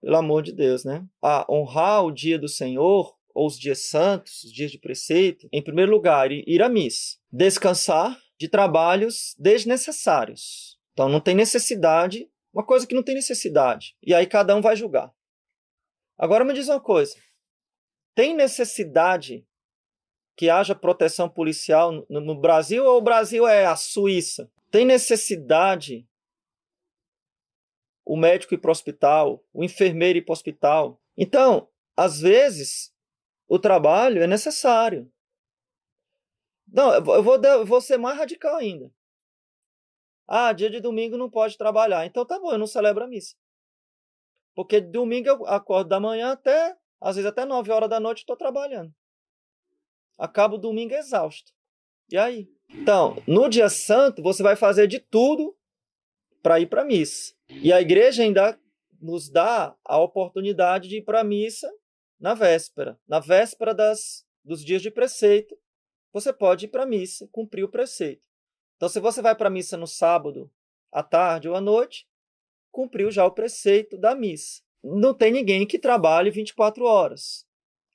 pelo 0.00 0.16
amor 0.16 0.42
de 0.42 0.52
Deus, 0.52 0.84
né? 0.84 1.06
A 1.22 1.46
honrar 1.48 2.04
o 2.04 2.10
dia 2.10 2.38
do 2.38 2.48
Senhor 2.48 3.17
ou 3.38 3.46
os 3.46 3.56
dias 3.56 3.84
santos, 3.84 4.42
os 4.42 4.52
dias 4.52 4.72
de 4.72 4.80
preceito, 4.80 5.48
em 5.52 5.62
primeiro 5.62 5.92
lugar, 5.92 6.32
ir 6.32 6.60
à 6.60 6.68
missa, 6.68 7.18
descansar 7.30 8.20
de 8.36 8.48
trabalhos 8.48 9.36
desnecessários. 9.38 10.76
Então 10.92 11.08
não 11.08 11.20
tem 11.20 11.36
necessidade, 11.36 12.28
uma 12.52 12.66
coisa 12.66 12.84
que 12.84 12.96
não 12.96 13.02
tem 13.02 13.14
necessidade. 13.14 13.96
E 14.02 14.12
aí 14.12 14.26
cada 14.26 14.56
um 14.56 14.60
vai 14.60 14.74
julgar. 14.74 15.14
Agora 16.18 16.44
me 16.44 16.52
diz 16.52 16.68
uma 16.68 16.80
coisa: 16.80 17.14
tem 18.12 18.34
necessidade 18.34 19.46
que 20.36 20.50
haja 20.50 20.74
proteção 20.74 21.28
policial 21.28 22.04
no, 22.10 22.40
Brasil 22.40 22.84
ou 22.84 22.98
o 22.98 23.02
Brasil 23.02 23.46
é 23.46 23.66
a 23.66 23.76
Suíça? 23.76 24.50
Tem 24.68 24.84
necessidade 24.84 26.04
o 28.04 28.16
médico 28.16 28.54
ir 28.54 28.58
para 28.58 28.70
o 28.70 28.72
hospital, 28.72 29.44
o 29.52 29.62
enfermeiro 29.62 30.18
ir 30.18 30.22
para 30.22 30.32
o 30.32 30.34
hospital? 30.34 31.00
Então, 31.16 31.68
às 31.96 32.20
vezes, 32.20 32.92
o 33.48 33.58
trabalho 33.58 34.22
é 34.22 34.26
necessário. 34.26 35.10
Não, 36.66 36.92
eu 36.92 37.22
vou, 37.22 37.42
eu 37.42 37.64
vou 37.64 37.80
ser 37.80 37.96
mais 37.96 38.18
radical 38.18 38.56
ainda. 38.56 38.92
Ah, 40.26 40.52
dia 40.52 40.68
de 40.68 40.80
domingo 40.80 41.16
não 41.16 41.30
pode 41.30 41.56
trabalhar. 41.56 42.04
Então 42.04 42.26
tá 42.26 42.38
bom, 42.38 42.52
eu 42.52 42.58
não 42.58 42.66
celebro 42.66 43.04
a 43.04 43.06
missa. 43.06 43.34
Porque 44.54 44.80
domingo 44.80 45.28
eu 45.28 45.46
acordo 45.46 45.88
da 45.88 45.98
manhã 45.98 46.32
até, 46.32 46.76
às 47.00 47.16
vezes 47.16 47.30
até 47.30 47.46
9 47.46 47.72
horas 47.72 47.88
da 47.88 47.98
noite 47.98 48.18
estou 48.18 48.36
trabalhando. 48.36 48.92
Acabo 50.18 50.56
o 50.56 50.58
domingo 50.58 50.92
exausto. 50.94 51.52
E 52.10 52.18
aí? 52.18 52.50
Então, 52.68 53.22
no 53.26 53.48
dia 53.48 53.70
santo, 53.70 54.22
você 54.22 54.42
vai 54.42 54.56
fazer 54.56 54.86
de 54.86 54.98
tudo 54.98 55.56
para 56.42 56.60
ir 56.60 56.66
para 56.66 56.82
a 56.82 56.84
missa. 56.84 57.34
E 57.48 57.72
a 57.72 57.80
igreja 57.80 58.22
ainda 58.22 58.60
nos 59.00 59.30
dá 59.30 59.74
a 59.84 59.98
oportunidade 59.98 60.88
de 60.88 60.98
ir 60.98 61.02
para 61.02 61.20
a 61.20 61.24
missa 61.24 61.72
na 62.18 62.34
véspera. 62.34 62.98
Na 63.06 63.20
véspera 63.20 63.74
das, 63.74 64.26
dos 64.44 64.64
dias 64.64 64.82
de 64.82 64.90
preceito, 64.90 65.56
você 66.12 66.32
pode 66.32 66.66
ir 66.66 66.68
para 66.68 66.82
a 66.82 66.86
missa, 66.86 67.28
cumprir 67.30 67.64
o 67.64 67.68
preceito. 67.68 68.26
Então, 68.76 68.88
se 68.88 69.00
você 69.00 69.20
vai 69.20 69.34
para 69.34 69.48
a 69.48 69.50
missa 69.50 69.76
no 69.76 69.86
sábado, 69.86 70.50
à 70.90 71.02
tarde 71.02 71.48
ou 71.48 71.54
à 71.54 71.60
noite, 71.60 72.06
cumpriu 72.70 73.10
já 73.10 73.24
o 73.24 73.30
preceito 73.30 73.98
da 73.98 74.14
missa. 74.14 74.62
Não 74.82 75.12
tem 75.12 75.32
ninguém 75.32 75.66
que 75.66 75.78
trabalhe 75.78 76.30
24 76.30 76.84
horas. 76.84 77.46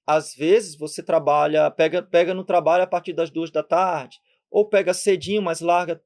Às 0.05 0.35
vezes 0.35 0.75
você 0.75 1.01
trabalha, 1.01 1.71
pega, 1.71 2.03
pega 2.03 2.33
no 2.33 2.43
trabalho 2.43 2.83
a 2.83 2.87
partir 2.87 3.13
das 3.13 3.29
duas 3.29 3.49
da 3.49 3.63
tarde, 3.63 4.19
ou 4.51 4.67
pega 4.67 4.93
cedinho, 4.93 5.41
mas 5.41 5.61
larga, 5.61 6.03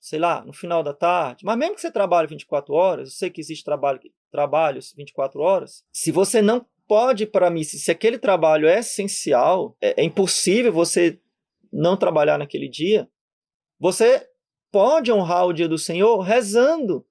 sei 0.00 0.18
lá, 0.18 0.42
no 0.44 0.52
final 0.52 0.82
da 0.82 0.94
tarde. 0.94 1.44
Mas 1.44 1.58
mesmo 1.58 1.74
que 1.74 1.80
você 1.82 1.90
trabalhe 1.90 2.26
24 2.26 2.72
horas, 2.74 3.08
eu 3.08 3.14
sei 3.14 3.30
que 3.30 3.40
existe 3.40 3.64
trabalho, 3.64 4.00
trabalhos 4.30 4.94
24 4.96 5.40
horas, 5.40 5.84
se 5.92 6.10
você 6.10 6.40
não 6.40 6.66
pode 6.86 7.26
para 7.26 7.48
a 7.48 7.50
missa, 7.50 7.76
se 7.76 7.90
aquele 7.90 8.18
trabalho 8.18 8.68
é 8.68 8.80
essencial, 8.80 9.76
é, 9.80 10.02
é 10.02 10.04
impossível 10.04 10.72
você 10.72 11.20
não 11.72 11.96
trabalhar 11.96 12.38
naquele 12.38 12.68
dia, 12.68 13.08
você 13.78 14.26
pode 14.72 15.12
honrar 15.12 15.46
o 15.46 15.52
dia 15.52 15.68
do 15.68 15.78
Senhor 15.78 16.18
rezando. 16.20 17.06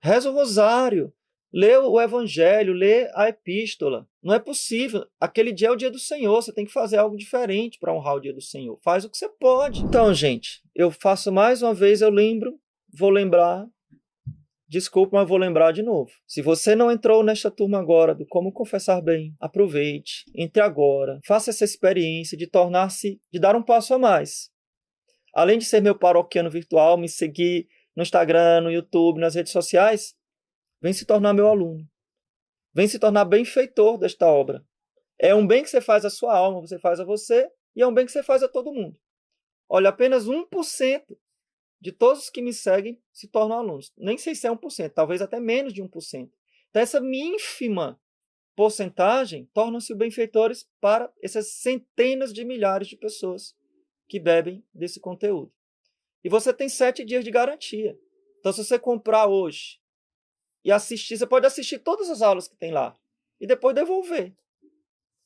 Reza 0.00 0.30
o 0.30 0.34
rosário, 0.34 1.12
lê 1.52 1.76
o 1.76 2.00
evangelho, 2.00 2.72
lê 2.72 3.08
a 3.14 3.28
epístola. 3.28 4.08
Não 4.22 4.34
é 4.34 4.38
possível. 4.38 5.06
Aquele 5.20 5.52
dia 5.52 5.68
é 5.68 5.70
o 5.70 5.76
dia 5.76 5.90
do 5.90 5.98
Senhor, 5.98 6.42
você 6.42 6.52
tem 6.52 6.64
que 6.64 6.72
fazer 6.72 6.96
algo 6.96 7.16
diferente 7.16 7.78
para 7.78 7.94
honrar 7.94 8.16
o 8.16 8.20
dia 8.20 8.32
do 8.32 8.40
Senhor. 8.40 8.78
Faz 8.82 9.04
o 9.04 9.10
que 9.10 9.16
você 9.16 9.28
pode. 9.28 9.82
Então, 9.82 10.12
gente, 10.14 10.62
eu 10.74 10.90
faço 10.90 11.30
mais 11.30 11.62
uma 11.62 11.74
vez, 11.74 12.00
eu 12.00 12.10
lembro, 12.10 12.58
vou 12.92 13.10
lembrar. 13.10 13.66
Desculpa, 14.72 15.18
mas 15.18 15.28
vou 15.28 15.36
lembrar 15.36 15.70
de 15.70 15.82
novo. 15.82 16.10
Se 16.26 16.40
você 16.40 16.74
não 16.74 16.90
entrou 16.90 17.22
nesta 17.22 17.50
turma 17.50 17.78
agora 17.78 18.14
do 18.14 18.24
Como 18.26 18.50
Confessar 18.50 19.02
Bem, 19.02 19.36
aproveite, 19.38 20.24
entre 20.34 20.62
agora, 20.62 21.20
faça 21.26 21.50
essa 21.50 21.62
experiência 21.62 22.38
de 22.38 22.46
tornar-se, 22.46 23.20
de 23.30 23.38
dar 23.38 23.54
um 23.54 23.62
passo 23.62 23.92
a 23.92 23.98
mais. 23.98 24.48
Além 25.34 25.58
de 25.58 25.66
ser 25.66 25.82
meu 25.82 25.94
paroquiano 25.94 26.50
virtual, 26.50 26.96
me 26.96 27.06
seguir 27.06 27.68
no 27.94 28.02
Instagram, 28.02 28.62
no 28.62 28.72
YouTube, 28.72 29.20
nas 29.20 29.34
redes 29.34 29.52
sociais, 29.52 30.14
vem 30.80 30.94
se 30.94 31.04
tornar 31.04 31.34
meu 31.34 31.48
aluno. 31.48 31.86
Vem 32.74 32.88
se 32.88 32.98
tornar 32.98 33.26
benfeitor 33.26 33.98
desta 33.98 34.26
obra. 34.26 34.64
É 35.20 35.34
um 35.34 35.46
bem 35.46 35.62
que 35.62 35.68
você 35.68 35.82
faz 35.82 36.06
à 36.06 36.08
sua 36.08 36.34
alma, 36.34 36.62
você 36.62 36.78
faz 36.78 36.98
a 36.98 37.04
você, 37.04 37.46
e 37.76 37.82
é 37.82 37.86
um 37.86 37.92
bem 37.92 38.06
que 38.06 38.12
você 38.12 38.22
faz 38.22 38.42
a 38.42 38.48
todo 38.48 38.72
mundo. 38.72 38.98
Olha, 39.68 39.90
apenas 39.90 40.26
1% 40.26 41.02
de 41.82 41.90
todos 41.90 42.24
os 42.24 42.30
que 42.30 42.40
me 42.40 42.52
seguem 42.52 43.02
se 43.12 43.26
tornam 43.26 43.58
alunos. 43.58 43.92
Nem 43.98 44.16
sei 44.16 44.34
se 44.34 44.46
é 44.46 44.50
1%, 44.50 44.92
talvez 44.94 45.20
até 45.20 45.40
menos 45.40 45.74
de 45.74 45.82
1%. 45.82 46.30
Então, 46.70 46.80
essa 46.80 46.98
ínfima 46.98 48.00
porcentagem 48.54 49.50
tornam-se 49.52 49.92
benfeitores 49.94 50.70
para 50.80 51.12
essas 51.20 51.54
centenas 51.54 52.32
de 52.32 52.44
milhares 52.44 52.86
de 52.86 52.96
pessoas 52.96 53.56
que 54.08 54.20
bebem 54.20 54.64
desse 54.72 55.00
conteúdo. 55.00 55.52
E 56.22 56.28
você 56.28 56.52
tem 56.52 56.68
sete 56.68 57.04
dias 57.04 57.24
de 57.24 57.30
garantia. 57.32 57.98
Então, 58.38 58.52
se 58.52 58.64
você 58.64 58.78
comprar 58.78 59.26
hoje 59.26 59.82
e 60.64 60.70
assistir. 60.70 61.16
Você 61.16 61.26
pode 61.26 61.46
assistir 61.46 61.80
todas 61.80 62.08
as 62.08 62.22
aulas 62.22 62.46
que 62.46 62.56
tem 62.56 62.70
lá 62.70 62.96
e 63.40 63.46
depois 63.46 63.74
devolver, 63.74 64.32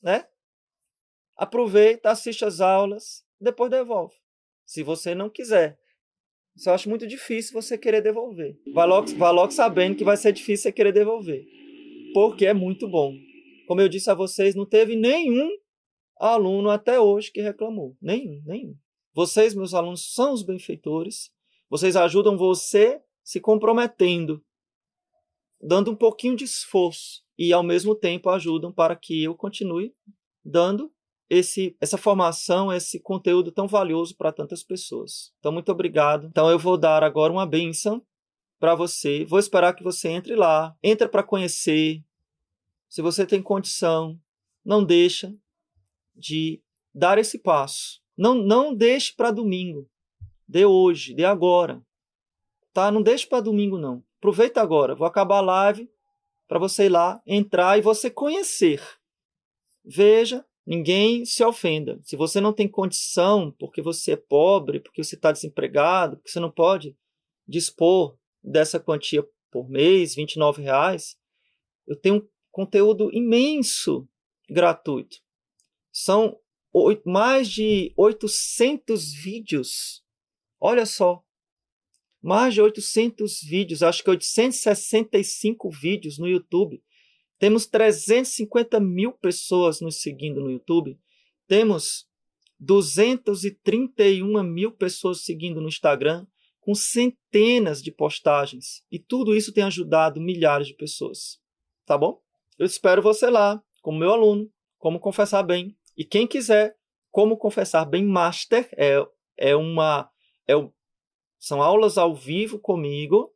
né? 0.00 0.26
Aproveita, 1.36 2.10
assiste 2.10 2.46
as 2.46 2.60
aulas, 2.60 3.22
depois 3.38 3.70
devolve. 3.70 4.16
Se 4.64 4.82
você 4.82 5.14
não 5.14 5.28
quiser. 5.28 5.78
Eu 6.64 6.72
acho 6.72 6.88
muito 6.88 7.06
difícil 7.06 7.52
você 7.52 7.76
querer 7.76 8.00
devolver. 8.00 8.56
Vai 8.72 8.86
logo, 8.86 9.08
vai 9.16 9.32
logo 9.32 9.50
sabendo 9.50 9.96
que 9.96 10.04
vai 10.04 10.16
ser 10.16 10.32
difícil 10.32 10.64
você 10.64 10.72
querer 10.72 10.92
devolver. 10.92 11.46
Porque 12.14 12.46
é 12.46 12.54
muito 12.54 12.88
bom. 12.88 13.14
Como 13.66 13.80
eu 13.80 13.88
disse 13.88 14.10
a 14.10 14.14
vocês, 14.14 14.54
não 14.54 14.64
teve 14.64 14.96
nenhum 14.96 15.50
aluno 16.18 16.70
até 16.70 16.98
hoje 16.98 17.30
que 17.30 17.42
reclamou. 17.42 17.96
Nenhum, 18.00 18.42
nenhum. 18.46 18.74
Vocês, 19.12 19.54
meus 19.54 19.74
alunos, 19.74 20.14
são 20.14 20.32
os 20.32 20.42
benfeitores. 20.42 21.30
Vocês 21.68 21.96
ajudam 21.96 22.36
você 22.36 23.00
se 23.22 23.40
comprometendo 23.40 24.42
dando 25.60 25.90
um 25.90 25.96
pouquinho 25.96 26.36
de 26.36 26.44
esforço 26.44 27.22
e 27.38 27.52
ao 27.52 27.62
mesmo 27.62 27.94
tempo 27.94 28.30
ajudam 28.30 28.72
para 28.72 28.94
que 28.96 29.24
eu 29.24 29.34
continue 29.34 29.94
dando 30.44 30.92
esse, 31.28 31.76
essa 31.80 31.98
formação, 31.98 32.72
esse 32.72 33.00
conteúdo 33.00 33.50
tão 33.50 33.66
valioso 33.66 34.16
para 34.16 34.32
tantas 34.32 34.62
pessoas. 34.62 35.32
Então, 35.38 35.52
muito 35.52 35.70
obrigado. 35.70 36.26
Então, 36.26 36.50
eu 36.50 36.58
vou 36.58 36.78
dar 36.78 37.02
agora 37.02 37.32
uma 37.32 37.46
benção 37.46 38.04
para 38.58 38.74
você. 38.74 39.24
Vou 39.24 39.38
esperar 39.38 39.74
que 39.74 39.82
você 39.82 40.08
entre 40.08 40.34
lá, 40.34 40.74
entra 40.82 41.08
para 41.08 41.22
conhecer. 41.22 42.02
Se 42.88 43.02
você 43.02 43.26
tem 43.26 43.42
condição, 43.42 44.18
não 44.64 44.84
deixa 44.84 45.34
de 46.14 46.62
dar 46.94 47.18
esse 47.18 47.38
passo. 47.38 48.00
Não, 48.16 48.34
não 48.34 48.74
deixe 48.74 49.12
para 49.14 49.30
domingo. 49.30 49.88
Dê 50.48 50.64
hoje, 50.64 51.14
dê 51.14 51.24
agora. 51.24 51.82
Tá? 52.72 52.90
Não 52.90 53.02
deixe 53.02 53.26
para 53.26 53.40
domingo 53.40 53.78
não. 53.78 54.02
Aproveita 54.18 54.60
agora, 54.60 54.94
vou 54.94 55.06
acabar 55.06 55.38
a 55.38 55.42
live 55.42 55.90
para 56.48 56.58
você 56.58 56.86
ir 56.86 56.88
lá, 56.88 57.20
entrar 57.26 57.78
e 57.78 57.82
você 57.82 58.10
conhecer. 58.10 58.82
Veja, 59.84 60.44
ninguém 60.66 61.24
se 61.24 61.44
ofenda. 61.44 62.00
Se 62.02 62.16
você 62.16 62.40
não 62.40 62.52
tem 62.52 62.66
condição, 62.66 63.54
porque 63.58 63.80
você 63.80 64.12
é 64.12 64.16
pobre, 64.16 64.80
porque 64.80 65.02
você 65.02 65.14
está 65.14 65.30
desempregado, 65.30 66.16
porque 66.16 66.30
você 66.30 66.40
não 66.40 66.50
pode 66.50 66.96
dispor 67.46 68.18
dessa 68.42 68.80
quantia 68.80 69.24
por 69.50 69.68
mês, 69.68 70.16
R$ 70.16 70.26
reais, 70.58 71.16
eu 71.86 71.96
tenho 71.96 72.16
um 72.16 72.28
conteúdo 72.50 73.10
imenso 73.12 74.08
gratuito. 74.50 75.18
São 75.92 76.38
mais 77.04 77.48
de 77.48 77.92
800 77.96 79.14
vídeos. 79.14 80.04
Olha 80.60 80.84
só, 80.84 81.22
mais 82.20 82.54
de 82.54 82.60
800 82.60 83.40
vídeos, 83.42 83.82
acho 83.82 84.02
que 84.02 84.10
865 84.10 85.70
vídeos 85.70 86.18
no 86.18 86.26
YouTube. 86.26 86.82
Temos 87.38 87.66
350 87.66 88.80
mil 88.80 89.12
pessoas 89.12 89.80
nos 89.80 90.00
seguindo 90.00 90.40
no 90.40 90.50
YouTube. 90.50 90.98
Temos 91.46 92.08
231 92.58 94.42
mil 94.42 94.72
pessoas 94.72 95.24
seguindo 95.24 95.60
no 95.60 95.68
Instagram, 95.68 96.26
com 96.60 96.74
centenas 96.74 97.82
de 97.82 97.92
postagens. 97.92 98.84
E 98.90 98.98
tudo 98.98 99.36
isso 99.36 99.52
tem 99.52 99.64
ajudado 99.64 100.20
milhares 100.20 100.66
de 100.66 100.74
pessoas. 100.74 101.40
Tá 101.84 101.96
bom? 101.96 102.20
Eu 102.58 102.66
espero 102.66 103.02
você 103.02 103.28
lá, 103.28 103.62
como 103.82 103.98
meu 103.98 104.10
aluno, 104.12 104.50
como 104.78 104.98
confessar 104.98 105.42
bem. 105.42 105.76
E 105.96 106.04
quem 106.04 106.26
quiser, 106.26 106.74
como 107.10 107.36
confessar 107.36 107.84
bem 107.84 108.04
Master, 108.04 108.68
é, 108.76 109.06
é 109.36 109.54
uma. 109.54 110.10
É 110.48 110.54
são 111.38 111.62
aulas 111.62 111.98
ao 111.98 112.14
vivo 112.14 112.58
comigo, 112.58 113.32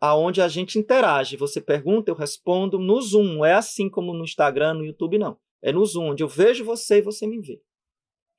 aonde 0.00 0.40
a 0.40 0.48
gente 0.48 0.78
interage. 0.78 1.36
Você 1.36 1.60
pergunta, 1.60 2.10
eu 2.10 2.14
respondo 2.14 2.78
no 2.78 3.00
Zoom. 3.00 3.44
É 3.44 3.54
assim 3.54 3.90
como 3.90 4.14
no 4.14 4.24
Instagram, 4.24 4.74
no 4.74 4.84
YouTube, 4.84 5.18
não. 5.18 5.38
É 5.60 5.70
no 5.72 5.84
Zoom, 5.84 6.12
onde 6.12 6.22
eu 6.22 6.28
vejo 6.28 6.64
você 6.64 6.98
e 6.98 7.02
você 7.02 7.26
me 7.26 7.38
vê. 7.40 7.60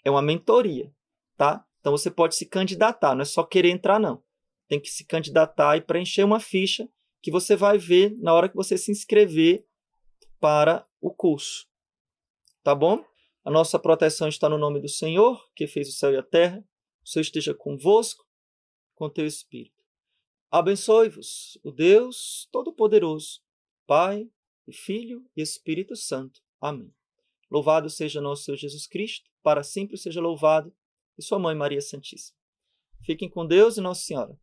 É 0.04 0.10
uma 0.10 0.22
mentoria, 0.22 0.92
tá? 1.38 1.64
Então 1.80 1.92
você 1.92 2.10
pode 2.10 2.36
se 2.36 2.46
candidatar, 2.46 3.14
não 3.14 3.22
é 3.22 3.26
só 3.26 3.44
querer 3.44 3.70
entrar, 3.70 4.00
não. 4.00 4.24
Tem 4.68 4.80
que 4.80 4.90
se 4.90 5.06
candidatar 5.06 5.78
e 5.78 5.82
preencher 5.82 6.24
uma 6.24 6.40
ficha 6.40 6.90
que 7.22 7.30
você 7.30 7.56
vai 7.56 7.78
ver 7.78 8.16
na 8.18 8.34
hora 8.34 8.50
que 8.50 8.56
você 8.56 8.78
se 8.78 8.92
inscrever 8.92 9.64
para 10.40 10.88
o 11.00 11.14
curso. 11.14 11.68
Tá 12.64 12.74
bom? 12.74 13.04
A 13.44 13.52
nossa 13.52 13.78
proteção 13.78 14.28
está 14.28 14.48
no 14.48 14.58
nome 14.58 14.80
do 14.80 14.88
Senhor, 14.88 15.44
que 15.56 15.68
fez 15.68 15.90
o 15.90 15.92
céu 15.92 16.12
e 16.12 16.18
a 16.18 16.24
terra. 16.24 16.64
O 17.04 17.10
Senhor 17.10 17.22
esteja 17.22 17.54
convosco 17.54 18.26
com 18.96 19.10
teu 19.10 19.26
espírito. 19.26 19.81
Abençoe-vos 20.54 21.58
o 21.64 21.72
Deus 21.72 22.46
Todo-Poderoso, 22.52 23.40
Pai 23.88 24.28
e 24.68 24.74
Filho 24.74 25.24
e 25.34 25.42
Espírito 25.42 25.96
Santo. 25.96 26.42
Amém. 26.60 26.94
Louvado 27.50 27.90
seja 27.90 28.20
nosso 28.20 28.44
Senhor 28.44 28.58
Jesus 28.58 28.86
Cristo, 28.86 29.30
para 29.42 29.64
sempre 29.64 29.96
seja 29.96 30.20
louvado, 30.20 30.74
e 31.18 31.24
sua 31.24 31.40
mãe 31.40 31.56
Maria 31.56 31.80
Santíssima. 31.80 32.38
Fiquem 33.02 33.30
com 33.30 33.48
Deus 33.48 33.78
e 33.78 33.82
Nossa 33.82 34.02
Senhora. 34.02 34.38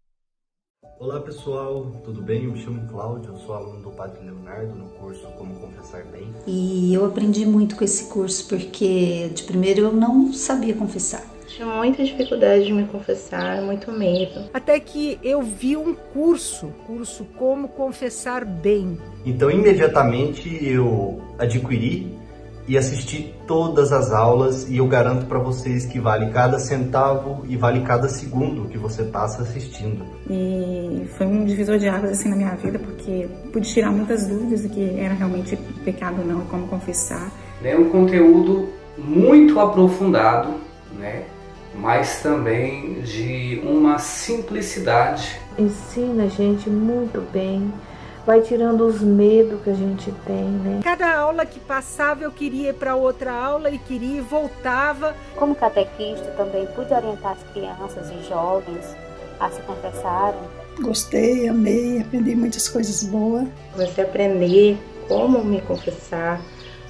Olá 0.99 1.21
pessoal, 1.21 1.93
tudo 2.03 2.23
bem? 2.23 2.45
Eu 2.45 2.53
me 2.53 2.65
chamo 2.65 2.89
Cláudio, 2.89 3.35
eu 3.35 3.39
sou 3.41 3.55
aluno 3.55 3.83
do 3.91 3.95
Padre 3.95 4.25
Leonardo 4.25 4.75
no 4.75 4.89
curso 4.99 5.31
Como 5.37 5.61
Confessar 5.61 6.11
Bem. 6.11 6.33
E 6.47 6.95
eu 6.95 7.05
aprendi 7.05 7.45
muito 7.45 7.77
com 7.77 7.85
esse 7.85 8.09
curso 8.11 8.49
porque 8.49 9.29
de 9.29 9.43
primeiro 9.43 9.83
eu 9.83 9.93
não 9.93 10.33
sabia 10.33 10.75
confessar. 10.75 11.38
Tinha 11.49 11.67
muita 11.67 12.05
dificuldade 12.05 12.67
de 12.67 12.73
me 12.73 12.85
confessar, 12.85 13.63
muito 13.63 13.91
medo. 13.91 14.45
Até 14.53 14.79
que 14.79 15.19
eu 15.23 15.43
vi 15.43 15.77
um 15.77 15.95
curso, 15.95 16.69
curso 16.87 17.25
Como 17.37 17.69
Confessar 17.69 18.45
Bem. 18.45 18.99
Então, 19.25 19.51
imediatamente 19.51 20.63
eu 20.63 21.21
adquiri 21.39 22.19
e 22.69 22.77
assisti 22.77 23.35
todas 23.47 23.93
as 23.93 24.13
aulas 24.13 24.69
e 24.69 24.77
eu 24.77 24.87
garanto 24.87 25.25
para 25.25 25.39
vocês 25.39 25.87
que 25.87 25.99
vale 25.99 26.31
cada 26.31 26.59
centavo 26.59 27.47
e 27.49 27.57
vale 27.57 27.81
cada 27.81 28.09
segundo 28.11 28.69
que 28.69 28.77
você 28.77 29.05
passa 29.05 29.41
assistindo. 29.41 30.05
E 30.29 31.07
foi 31.17 31.27
um 31.27 31.47
divisor 31.47 31.79
de 31.79 31.89
águas 31.89 32.13
assim 32.13 32.29
na 32.29 32.37
minha 32.37 32.55
vida 32.57 32.79
porque 32.79 33.27
pude 33.51 33.73
tirar 33.73 33.91
muitas 33.91 34.27
dúvidas 34.27 34.63
do 34.63 34.69
que 34.69 35.01
era 35.01 35.15
realmente 35.15 35.57
pecado 35.83 36.21
ou 36.21 36.27
não 36.27 36.43
e 36.43 36.45
como 36.45 36.69
confessar. 36.69 37.33
É 37.65 37.75
um 37.75 37.89
conteúdo 37.89 38.69
muito 38.99 39.59
aprofundado, 39.59 40.51
né? 40.99 41.25
Mas 41.75 42.23
também 42.23 43.01
de 43.03 43.61
uma 43.65 43.99
simplicidade. 43.99 45.39
Ensina 45.59 46.25
a 46.25 46.29
gente 46.29 46.69
muito 46.69 47.21
bem, 47.33 47.73
vai 48.27 48.41
tirando 48.41 48.87
os 48.87 49.01
medos 49.01 49.63
que 49.63 49.71
a 49.71 49.75
gente 49.75 50.13
tem, 50.27 50.45
né? 50.45 50.81
Cada 50.85 51.17
aula 51.17 51.47
que 51.47 51.59
passava 51.59 52.23
eu 52.23 52.31
queria 52.31 52.71
ir 52.71 52.75
para 52.75 52.95
outra 52.95 53.33
aula 53.33 53.71
e 53.71 53.79
queria 53.79 54.19
e 54.19 54.21
voltava. 54.21 55.15
Como 55.37 55.55
catequista 55.55 56.27
também 56.37 56.67
pude 56.75 56.93
orientar 56.93 57.33
as 57.33 57.53
crianças 57.53 58.11
e 58.11 58.29
jovens 58.29 58.85
a 59.41 59.51
se 59.51 59.61
confessarem. 59.63 60.41
Gostei, 60.81 61.49
amei, 61.49 62.01
aprendi 62.01 62.37
muitas 62.37 62.69
coisas 62.69 63.03
boas. 63.05 63.49
Você 63.77 64.03
aprender 64.03 64.79
como 65.09 65.43
me 65.43 65.61
confessar, 65.63 66.41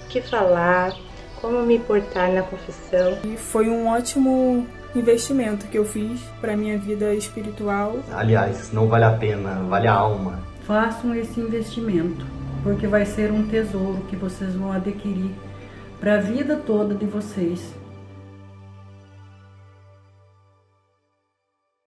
o 0.05 0.09
que 0.09 0.21
falar, 0.21 0.93
como 1.41 1.63
me 1.63 1.79
portar 1.79 2.33
na 2.33 2.43
confissão. 2.43 3.19
E 3.25 3.37
foi 3.37 3.69
um 3.69 3.89
ótimo 3.89 4.67
investimento 4.95 5.67
que 5.67 5.79
eu 5.79 5.85
fiz 5.85 6.21
para 6.41 6.57
minha 6.57 6.79
vida 6.79 7.15
espiritual. 7.15 7.99
Aliás, 8.13 8.73
não 8.73 8.87
vale 8.87 9.05
a 9.05 9.13
pena, 9.13 9.63
vale 9.69 9.87
a 9.87 9.95
alma. 9.95 10.41
Façam 10.65 11.15
esse 11.15 11.41
investimento, 11.41 12.27
porque 12.63 12.87
vai 12.87 13.05
ser 13.05 13.31
um 13.31 13.47
tesouro 13.47 14.03
que 14.09 14.17
vocês 14.17 14.55
vão 14.55 14.73
adquirir 14.73 15.31
para 16.01 16.15
a 16.15 16.19
vida 16.19 16.57
toda 16.57 16.95
de 16.95 17.07
vocês 17.07 17.75